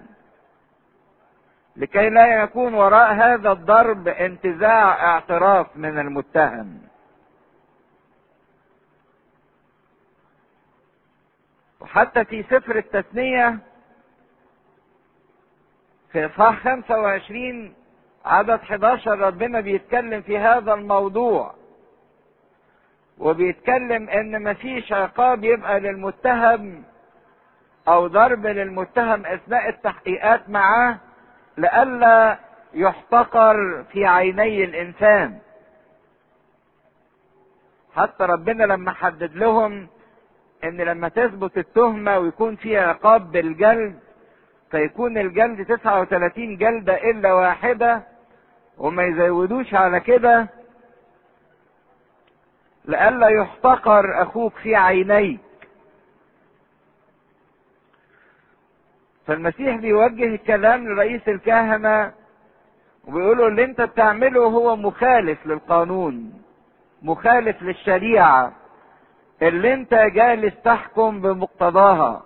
لكي 1.77 2.11
لا 2.11 2.43
يكون 2.43 2.75
وراء 2.75 3.15
هذا 3.15 3.53
الضرب 3.53 4.09
انتزاع 4.09 5.13
اعتراف 5.13 5.77
من 5.77 5.99
المتهم. 5.99 6.90
وحتى 11.81 12.25
في 12.25 12.43
سفر 12.43 12.77
التثنية 12.77 13.59
في 16.13 16.27
اصحاح 16.27 16.59
25 16.65 17.75
عدد 18.25 18.51
11 18.61 19.19
ربنا 19.19 19.61
بيتكلم 19.61 20.23
في 20.23 20.39
هذا 20.39 20.75
الموضوع 20.75 21.55
وبيتكلم 23.19 24.09
إن 24.11 24.43
مفيش 24.43 24.93
عقاب 24.93 25.45
يبقى 25.45 25.81
للمتهم 25.81 26.85
أو 27.89 28.07
ضرب 28.07 28.47
للمتهم 28.47 29.27
أثناء 29.27 29.69
التحقيقات 29.69 30.49
معاه 30.51 30.99
لئلا 31.57 32.39
يحتقر 32.75 33.85
في 33.93 34.07
عيني 34.07 34.65
الإنسان. 34.65 35.39
حتى 37.97 38.25
ربنا 38.25 38.65
لما 38.65 38.93
حدد 38.93 39.37
لهم 39.37 39.89
إن 40.65 40.77
لما 40.81 41.09
تثبت 41.09 41.59
التهمة 41.59 42.19
ويكون 42.19 42.57
في 42.57 42.79
عقاب 42.79 43.33
بالجلد 43.33 43.99
فيكون 44.71 45.19
الجلد 45.19 45.67
39 45.67 46.57
جلدة 46.57 47.11
إلا 47.11 47.33
واحدة 47.33 48.03
وما 48.79 49.03
يزودوش 49.05 49.75
على 49.75 50.01
كده 50.01 50.47
لئلا 52.85 53.29
يحتقر 53.29 54.23
أخوك 54.23 54.53
في 54.57 54.77
عينيك. 54.77 55.41
فالمسيح 59.27 59.77
بيوجه 59.77 60.25
الكلام 60.25 60.89
لرئيس 60.89 61.29
الكهنة 61.29 62.13
وبيقوله 63.05 63.47
اللي 63.47 63.65
انت 63.65 63.81
بتعمله 63.81 64.45
هو 64.45 64.77
مخالف 64.77 65.47
للقانون 65.47 66.43
مخالف 67.03 67.63
للشريعة. 67.63 68.53
اللي 69.43 69.75
انت 69.75 69.95
جالس 69.95 70.55
تحكم 70.65 71.21
بمقتضاها. 71.21 72.23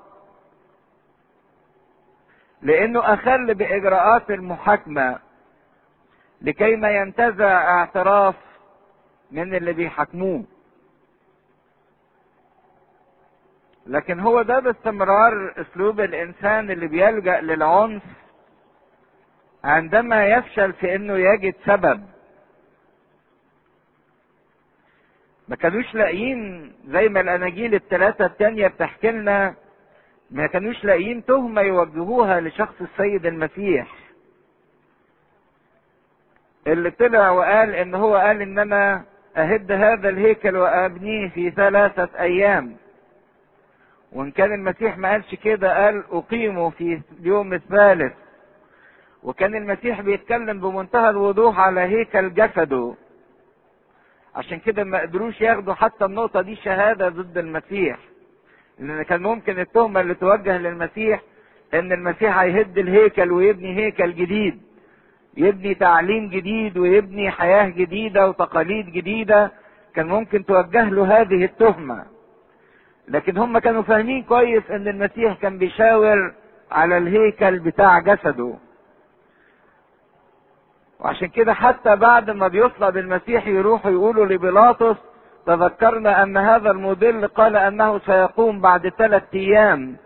لأنه 2.62 3.14
أخل 3.14 3.54
بإجراءات 3.54 4.30
المحاكمة 4.30 5.18
لكي 6.42 6.76
ما 6.76 6.90
ينتزع 6.90 7.78
اعتراف 7.78 8.34
من 9.30 9.54
اللي 9.54 9.72
بيحاكموه. 9.72 10.44
لكن 13.86 14.20
هو 14.20 14.42
ده 14.42 14.58
باستمرار 14.60 15.54
أسلوب 15.60 16.00
الإنسان 16.00 16.70
اللي 16.70 16.86
بيلجأ 16.86 17.40
للعنف 17.40 18.02
عندما 19.64 20.26
يفشل 20.26 20.72
في 20.72 20.94
إنه 20.94 21.14
يجد 21.16 21.54
سبب. 21.66 22.04
ما 25.48 25.56
كانوش 25.56 25.94
لاقيين 25.94 26.72
زي 26.88 27.08
ما 27.08 27.20
الأناجيل 27.20 27.74
الثلاثه 27.74 28.26
التانية 28.26 28.66
بتحكي 28.68 29.10
لنا 29.10 29.54
ما 30.30 30.46
كانوش 30.46 30.84
لاقيين 30.84 31.24
تهمة 31.24 31.60
يوجهوها 31.62 32.40
لشخص 32.40 32.74
السيد 32.80 33.26
المسيح. 33.26 33.86
اللي 36.66 36.90
طلع 36.90 37.30
وقال 37.30 37.74
إن 37.74 37.94
هو 37.94 38.16
قال 38.16 38.42
إن 38.42 38.58
أنا 38.58 39.04
أهد 39.36 39.72
هذا 39.72 40.08
الهيكل 40.08 40.56
وأبنيه 40.56 41.28
في 41.28 41.50
ثلاثة 41.50 42.08
أيام. 42.20 42.76
وإن 44.12 44.30
كان 44.30 44.52
المسيح 44.52 44.98
ما 44.98 45.10
قالش 45.10 45.34
كده 45.34 45.84
قال 45.84 46.04
أقيمه 46.12 46.70
في 46.70 47.00
اليوم 47.20 47.52
الثالث. 47.54 48.12
وكان 49.22 49.54
المسيح 49.54 50.00
بيتكلم 50.00 50.60
بمنتهى 50.60 51.10
الوضوح 51.10 51.58
على 51.58 51.80
هيكل 51.80 52.34
جسده. 52.34 52.94
عشان 54.36 54.58
كده 54.58 54.84
ما 54.84 55.00
قدروش 55.00 55.40
ياخدوا 55.40 55.74
حتى 55.74 56.04
النقطة 56.04 56.40
دي 56.40 56.56
شهادة 56.56 57.08
ضد 57.08 57.38
المسيح. 57.38 57.98
لأن 58.78 59.02
كان 59.02 59.22
ممكن 59.22 59.60
التهمة 59.60 60.00
اللي 60.00 60.14
توجه 60.14 60.58
للمسيح 60.58 61.20
إن 61.74 61.92
المسيح 61.92 62.38
هيهد 62.38 62.78
الهيكل 62.78 63.32
ويبني 63.32 63.76
هيكل 63.76 64.14
جديد. 64.14 64.62
يبني 65.36 65.74
تعليم 65.74 66.28
جديد 66.28 66.78
ويبني 66.78 67.30
حياة 67.30 67.68
جديدة 67.68 68.28
وتقاليد 68.28 68.86
جديدة 68.86 69.52
كان 69.94 70.06
ممكن 70.06 70.44
توجه 70.44 70.84
له 70.90 71.20
هذه 71.20 71.44
التهمة. 71.44 72.04
لكن 73.08 73.36
هم 73.38 73.58
كانوا 73.58 73.82
فاهمين 73.82 74.22
كويس 74.22 74.70
إن 74.70 74.88
المسيح 74.88 75.34
كان 75.42 75.58
بيشاور 75.58 76.34
على 76.70 76.98
الهيكل 76.98 77.58
بتاع 77.58 77.98
جسده. 77.98 78.54
وعشان 81.00 81.28
كده 81.28 81.54
حتى 81.54 81.96
بعد 81.96 82.30
ما 82.30 82.48
بيصلب 82.48 82.96
المسيح 82.96 83.46
يروحوا 83.46 83.90
يقولوا 83.90 84.26
لبيلاطس 84.26 84.96
تذكرنا 85.46 86.22
أن 86.22 86.36
هذا 86.36 86.70
المضل 86.70 87.26
قال 87.28 87.56
أنه 87.56 87.98
سيقوم 87.98 88.60
بعد 88.60 88.88
ثلاث 88.88 89.22
أيام. 89.34 89.96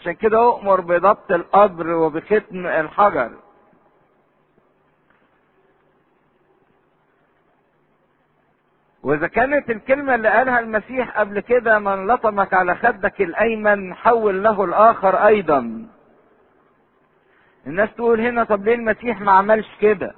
عشان 0.00 0.12
كده 0.12 0.38
أؤمر 0.38 0.80
بضبط 0.80 1.32
القبر 1.32 1.88
وبختم 1.90 2.66
الحجر. 2.66 3.30
وإذا 9.02 9.26
كانت 9.26 9.70
الكلمة 9.70 10.14
اللي 10.14 10.28
قالها 10.28 10.60
المسيح 10.60 11.18
قبل 11.18 11.40
كده 11.40 11.78
من 11.78 12.06
لطمك 12.06 12.54
على 12.54 12.74
خدك 12.74 13.20
الأيمن 13.20 13.94
حول 13.94 14.42
له 14.42 14.64
الآخر 14.64 15.26
أيضا. 15.26 15.86
الناس 17.66 17.88
تقول 17.94 18.20
هنا 18.20 18.44
طب 18.44 18.64
ليه 18.64 18.74
المسيح 18.74 19.20
ما 19.20 19.32
عملش 19.32 19.68
كده؟ 19.80 20.14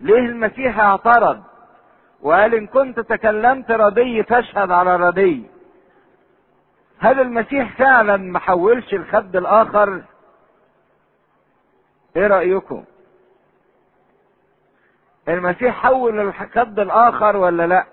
ليه 0.00 0.18
المسيح 0.18 0.78
اعترض؟ 0.80 1.42
وقال 2.22 2.54
إن 2.54 2.66
كنت 2.66 3.00
تكلمت 3.00 3.70
ردي 3.70 4.22
فاشهد 4.22 4.70
على 4.70 4.96
ردي 4.96 5.46
هل 6.98 7.20
المسيح 7.20 7.78
فعلا 7.78 8.16
ما 8.16 8.38
حولش 8.38 8.94
الخد 8.94 9.36
الآخر؟ 9.36 10.02
إيه 12.16 12.26
رأيكم؟ 12.26 12.84
المسيح 15.28 15.74
حول 15.82 16.20
الخد 16.20 16.78
الآخر 16.78 17.36
ولا 17.36 17.66
لأ؟ 17.66 17.86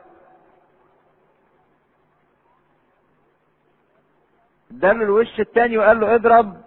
اداله 4.72 5.04
الوش 5.04 5.40
التاني 5.40 5.78
وقال 5.78 6.00
له 6.00 6.16
اضرب. 6.16 6.62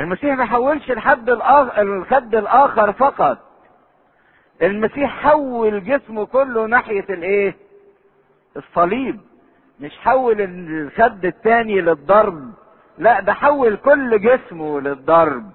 المسيح 0.00 0.36
ما 0.36 0.44
حولش 0.44 0.90
الحد 0.90 1.30
الآخر 1.30 1.82
الخد 1.82 2.34
الآخر 2.34 2.92
فقط. 2.92 3.38
المسيح 4.62 5.22
حول 5.22 5.84
جسمه 5.84 6.26
كله 6.26 6.66
ناحية 6.66 7.04
الإيه؟ 7.10 7.56
الصليب. 8.56 9.20
مش 9.80 9.98
حول 9.98 10.36
الخد 10.40 11.24
التاني 11.24 11.80
للضرب. 11.80 12.52
لا 12.98 13.20
ده 13.20 13.32
حول 13.32 13.76
كل 13.76 14.20
جسمه 14.20 14.80
للضرب. 14.80 15.50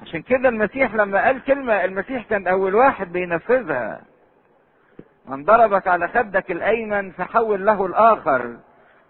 عشان 0.00 0.22
كده 0.22 0.48
المسيح 0.48 0.94
لما 0.94 1.24
قال 1.24 1.44
كلمة 1.44 1.84
المسيح 1.84 2.24
كان 2.24 2.46
أول 2.46 2.74
واحد 2.74 3.12
بينفذها. 3.12 4.00
من 5.26 5.44
ضربك 5.44 5.86
على 5.86 6.08
خدك 6.08 6.50
الأيمن 6.50 7.10
فحول 7.10 7.66
له 7.66 7.86
الآخر. 7.86 8.56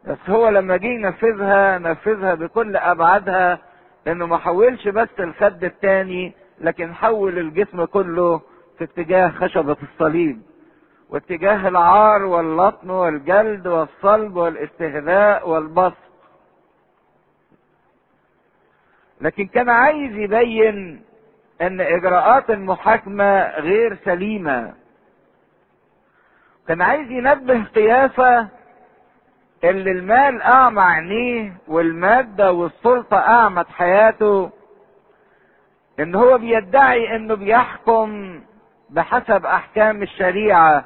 بس 0.05 0.19
هو 0.29 0.49
لما 0.49 0.77
جه 0.77 0.87
ينفذها 0.87 1.79
نفذها 1.79 2.35
بكل 2.35 2.77
أبعادها 2.77 3.59
إنه 4.07 4.27
ما 4.27 4.37
حولش 4.39 4.89
بس 4.89 5.09
الخد 5.21 5.65
التاني 5.65 6.33
لكن 6.61 6.95
حول 6.95 7.39
الجسم 7.39 7.85
كله 7.85 8.41
في 8.79 8.85
اتجاه 8.85 9.29
خشبة 9.29 9.77
الصليب 9.83 10.43
واتجاه 11.11 11.69
العار 11.69 12.23
واللطم 12.25 12.91
والجلد 12.91 13.67
والصلب 13.67 14.37
والاستهزاء 14.37 15.49
والبسط 15.49 15.97
لكن 19.21 19.47
كان 19.47 19.69
عايز 19.69 20.13
يبين 20.17 21.03
إن 21.63 21.81
إجراءات 21.81 22.51
المحاكمة 22.51 23.49
غير 23.59 23.99
سليمة. 24.05 24.75
كان 26.69 26.83
عايز 26.83 27.11
ينبه 27.11 27.65
قيافة 27.65 28.49
اللي 29.65 29.91
المال 29.91 30.43
أعمى 30.43 30.81
عينيه 30.81 31.53
والمادة 31.69 32.53
والسلطة 32.53 33.17
أعمت 33.17 33.69
حياته 33.69 34.51
إن 36.01 36.15
هو 36.15 36.39
بيدعي 36.39 37.17
إنه 37.17 37.35
بيحكم 37.35 38.41
بحسب 38.91 39.47
أحكام 39.47 40.03
الشريعة 40.03 40.85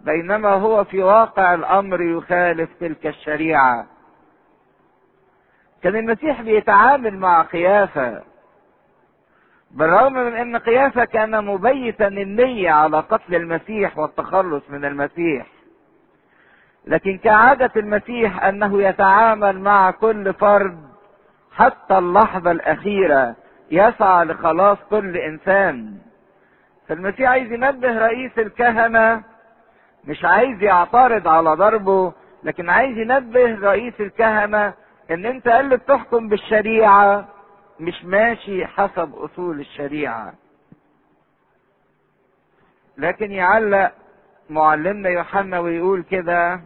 بينما 0.00 0.48
هو 0.48 0.84
في 0.84 1.02
واقع 1.02 1.54
الأمر 1.54 2.02
يخالف 2.02 2.70
تلك 2.80 3.06
الشريعة. 3.06 3.86
كان 5.82 5.96
المسيح 5.96 6.42
بيتعامل 6.42 7.18
مع 7.18 7.42
قيافة 7.42 8.22
بالرغم 9.70 10.12
من 10.12 10.34
إن 10.34 10.56
قيافة 10.56 11.04
كان 11.04 11.44
مبيتا 11.44 12.06
النية 12.08 12.70
على 12.70 13.00
قتل 13.00 13.34
المسيح 13.34 13.98
والتخلص 13.98 14.62
من 14.70 14.84
المسيح. 14.84 15.46
لكن 16.86 17.18
كعادة 17.18 17.70
المسيح 17.76 18.44
أنه 18.44 18.82
يتعامل 18.82 19.60
مع 19.60 19.90
كل 19.90 20.34
فرد 20.34 20.78
حتى 21.52 21.98
اللحظة 21.98 22.50
الأخيرة 22.50 23.36
يسعى 23.70 24.24
لخلاص 24.24 24.78
كل 24.90 25.16
إنسان. 25.16 25.98
فالمسيح 26.88 27.30
عايز 27.30 27.52
ينبه 27.52 27.98
رئيس 27.98 28.38
الكهنة 28.38 29.22
مش 30.04 30.24
عايز 30.24 30.62
يعترض 30.62 31.28
على 31.28 31.50
ضربه 31.50 32.12
لكن 32.42 32.70
عايز 32.70 32.98
ينبه 32.98 33.54
رئيس 33.54 33.94
الكهنة 34.00 34.74
إن 35.10 35.26
أنت 35.26 35.46
اللي 35.48 35.76
بتحكم 35.76 36.28
بالشريعة 36.28 37.28
مش 37.80 38.04
ماشي 38.04 38.66
حسب 38.66 39.14
أصول 39.14 39.60
الشريعة. 39.60 40.32
لكن 42.98 43.32
يعلق 43.32 43.92
معلمنا 44.50 45.08
يوحنا 45.08 45.58
ويقول 45.58 46.02
كده 46.02 46.60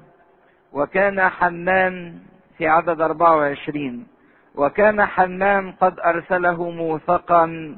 وكان 0.73 1.29
حنان 1.29 2.19
في 2.59 2.69
عدد 2.69 3.01
24 3.01 4.07
وكان 4.55 5.05
حنان 5.07 5.73
قد 5.73 6.01
أرسله 6.01 6.71
موثقا 6.71 7.77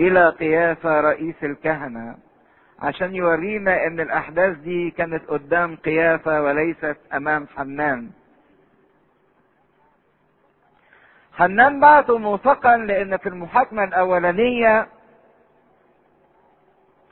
إلى 0.00 0.28
قيافة 0.30 1.00
رئيس 1.00 1.34
الكهنة. 1.42 2.16
عشان 2.80 3.14
يورينا 3.14 3.86
إن 3.86 4.00
الأحداث 4.00 4.56
دي 4.58 4.90
كانت 4.90 5.26
قدام 5.30 5.76
قيافة 5.76 6.42
وليست 6.42 6.96
أمام 7.14 7.46
حنان 7.56 8.10
حنان 11.32 11.80
بعته 11.80 12.18
موثقا 12.18 12.76
لأن 12.76 13.16
في 13.16 13.28
المحاكمة 13.28 13.84
الأولانية 13.84 14.88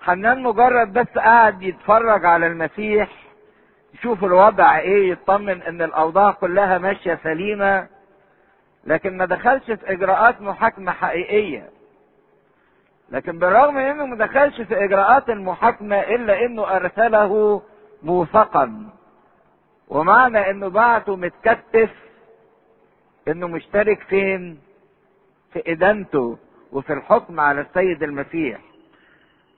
حنان 0.00 0.42
مجرد 0.42 0.92
بس 0.92 1.08
قاعد 1.18 1.62
يتفرج 1.62 2.24
على 2.24 2.46
المسيح 2.46 3.08
يشوف 3.98 4.24
الوضع 4.24 4.78
إيه 4.78 5.10
يطمن 5.10 5.62
إن 5.62 5.82
الأوضاع 5.82 6.30
كلها 6.30 6.78
ماشية 6.78 7.18
سليمة 7.22 7.86
لكن 8.84 9.16
ما 9.16 9.24
دخلش 9.24 9.64
في 9.70 9.92
إجراءات 9.92 10.40
محاكمة 10.42 10.92
حقيقية. 10.92 11.70
لكن 13.10 13.38
بالرغم 13.38 13.76
إنه 13.78 14.06
ما 14.06 14.16
دخلش 14.16 14.60
في 14.60 14.84
إجراءات 14.84 15.30
المحاكمة 15.30 15.96
إلا 16.00 16.44
إنه 16.44 16.76
أرسله 16.76 17.62
موثقا 18.02 18.90
ومعنى 19.88 20.50
إنه 20.50 20.68
بعته 20.68 21.16
متكتف 21.16 21.90
إنه 23.28 23.48
مشترك 23.48 24.00
فين؟ 24.00 24.58
في 25.52 25.72
إدانته 25.72 26.38
وفي 26.72 26.92
الحكم 26.92 27.40
على 27.40 27.60
السيد 27.60 28.02
المسيح. 28.02 28.58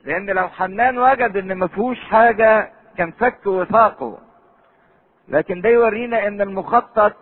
لأن 0.05 0.31
لو 0.31 0.49
حنان 0.49 0.99
وجد 0.99 1.37
إن 1.37 1.53
ما 1.53 1.67
فيهوش 1.67 2.01
حاجة 2.01 2.73
كان 2.99 3.11
فك 3.11 3.47
وثاقه. 3.47 4.19
لكن 5.29 5.61
ده 5.61 5.69
يورينا 5.69 6.27
إن 6.27 6.41
المخطط 6.41 7.13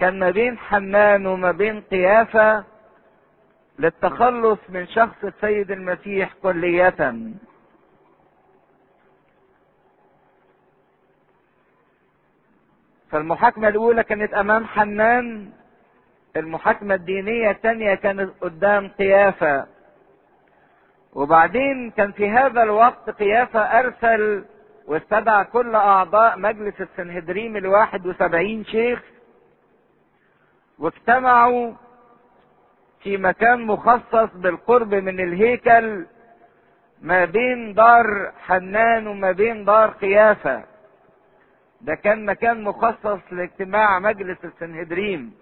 كان 0.00 0.18
ما 0.18 0.30
بين 0.30 0.58
حنان 0.58 1.26
وما 1.26 1.52
بين 1.52 1.80
قيافة 1.80 2.64
للتخلص 3.78 4.58
من 4.68 4.86
شخص 4.86 5.24
السيد 5.24 5.70
المسيح 5.70 6.32
كلية. 6.42 6.94
فالمحاكمة 13.10 13.68
الأولى 13.68 14.04
كانت 14.04 14.34
أمام 14.34 14.64
حنان 14.66 15.50
المحاكمة 16.36 16.94
الدينية 16.94 17.50
الثانية 17.50 17.94
كانت 17.94 18.30
قدام 18.40 18.88
قيافة. 18.88 19.66
وبعدين 21.12 21.90
كان 21.90 22.12
في 22.12 22.30
هذا 22.30 22.62
الوقت 22.62 23.10
قيافة 23.10 23.60
أرسل 23.60 24.44
واستدعى 24.88 25.44
كل 25.44 25.74
أعضاء 25.74 26.38
مجلس 26.38 26.80
السنهدريم 26.80 27.56
الواحد 27.56 28.06
وسبعين 28.06 28.64
شيخ 28.64 29.02
واجتمعوا 30.78 31.72
في 33.02 33.16
مكان 33.16 33.66
مخصص 33.66 34.28
بالقرب 34.34 34.94
من 34.94 35.20
الهيكل 35.20 36.06
ما 37.02 37.24
بين 37.24 37.74
دار 37.74 38.32
حنان 38.46 39.06
وما 39.06 39.32
بين 39.32 39.64
دار 39.64 39.90
قيافة. 39.90 40.64
ده 41.80 41.94
كان 41.94 42.26
مكان 42.26 42.62
مخصص 42.64 43.18
لاجتماع 43.32 43.98
مجلس 43.98 44.38
السنهدريم. 44.44 45.34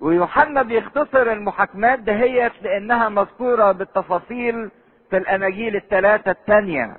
ويوحنا 0.00 0.62
بيختصر 0.62 1.32
المحاكمات 1.32 1.98
دهيت 1.98 2.62
لأنها 2.62 3.08
مذكورة 3.08 3.72
بالتفاصيل 3.72 4.70
في 5.10 5.16
الأناجيل 5.16 5.76
الثلاثة 5.76 6.30
الثانية. 6.30 6.96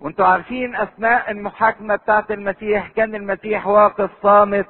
وانتوا 0.00 0.26
عارفين 0.26 0.76
اثناء 0.76 1.30
المحاكمة 1.30 1.96
بتاعت 1.96 2.30
المسيح 2.30 2.88
كان 2.88 3.14
المسيح 3.14 3.66
واقف 3.66 4.10
صامت 4.22 4.66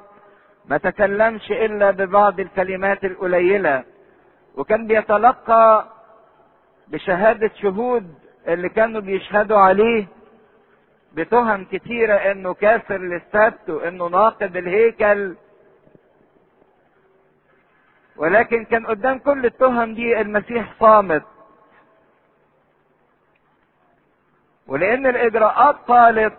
ما 0.65 0.77
تكلمش 0.77 1.51
إلا 1.51 1.91
ببعض 1.91 2.39
الكلمات 2.39 3.05
القليلة. 3.05 3.83
وكان 4.55 4.87
بيتلقى 4.87 5.87
بشهادة 6.87 7.51
شهود 7.61 8.13
اللي 8.47 8.69
كانوا 8.69 9.01
بيشهدوا 9.01 9.57
عليه 9.57 10.05
بتهم 11.13 11.65
كتيرة 11.65 12.13
إنه 12.13 12.53
كافر 12.53 12.97
للسبت 12.97 13.69
وانه 13.69 14.07
ناقض 14.07 14.57
الهيكل. 14.57 15.35
ولكن 18.17 18.65
كان 18.65 18.85
قدام 18.85 19.19
كل 19.19 19.45
التهم 19.45 19.93
دي 19.93 20.21
المسيح 20.21 20.73
صامت. 20.79 21.23
ولأن 24.67 25.07
الإجراءات 25.07 25.75
طالت 25.87 26.37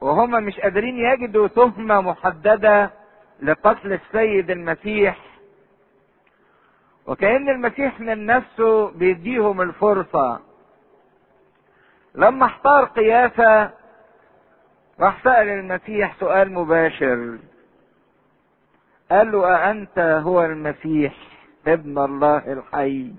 وهم 0.00 0.30
مش 0.30 0.60
قادرين 0.60 0.96
يجدوا 0.98 1.48
تهمة 1.48 2.00
محددة 2.00 2.90
لقتل 3.42 3.92
السيد 3.92 4.50
المسيح. 4.50 5.18
وكأن 7.06 7.48
المسيح 7.48 8.00
من 8.00 8.26
نفسه 8.26 8.90
بيديهم 8.90 9.60
الفرصة. 9.60 10.40
لما 12.14 12.46
احتار 12.46 12.84
قيافة 12.84 13.70
راح 15.00 15.24
سأل 15.24 15.48
المسيح 15.48 16.16
سؤال 16.20 16.52
مباشر. 16.52 17.38
قال 19.10 19.32
له 19.32 19.54
أأنت 19.70 19.98
هو 19.98 20.44
المسيح 20.44 21.14
ابن 21.66 21.98
الله 21.98 22.52
الحي؟ 22.52 23.12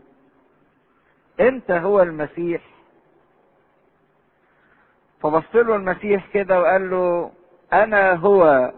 أنت 1.40 1.72
هو 1.72 2.02
المسيح؟ 2.02 2.62
فبص 5.22 5.56
له 5.56 5.76
المسيح 5.76 6.28
كده 6.34 6.62
وقال 6.62 6.90
له 6.90 7.32
أنا 7.74 8.14
هو. 8.14 8.72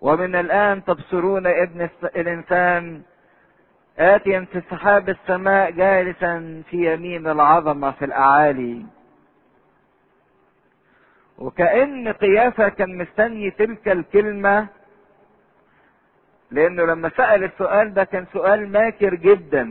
ومن 0.00 0.34
الآن 0.34 0.84
تبصرون 0.84 1.46
ابن 1.46 1.88
الإنسان. 2.04 3.02
اتيا 3.98 4.46
في 4.52 4.62
سحاب 4.70 5.08
السماء 5.08 5.70
جالسا 5.70 6.62
في 6.70 6.92
يمين 6.94 7.26
العظمة 7.26 7.90
في 7.90 8.04
الأعالي. 8.04 8.86
وكأن 11.38 12.08
قيافة 12.12 12.68
كان 12.68 12.98
مستني 12.98 13.50
تلك 13.50 13.88
الكلمة 13.88 14.66
لأنه 16.52 16.84
لما 16.84 17.10
سأل 17.16 17.44
السؤال 17.44 17.94
ده 17.94 18.04
كان 18.04 18.24
سؤال 18.32 18.72
ماكر 18.72 19.14
جدا. 19.14 19.64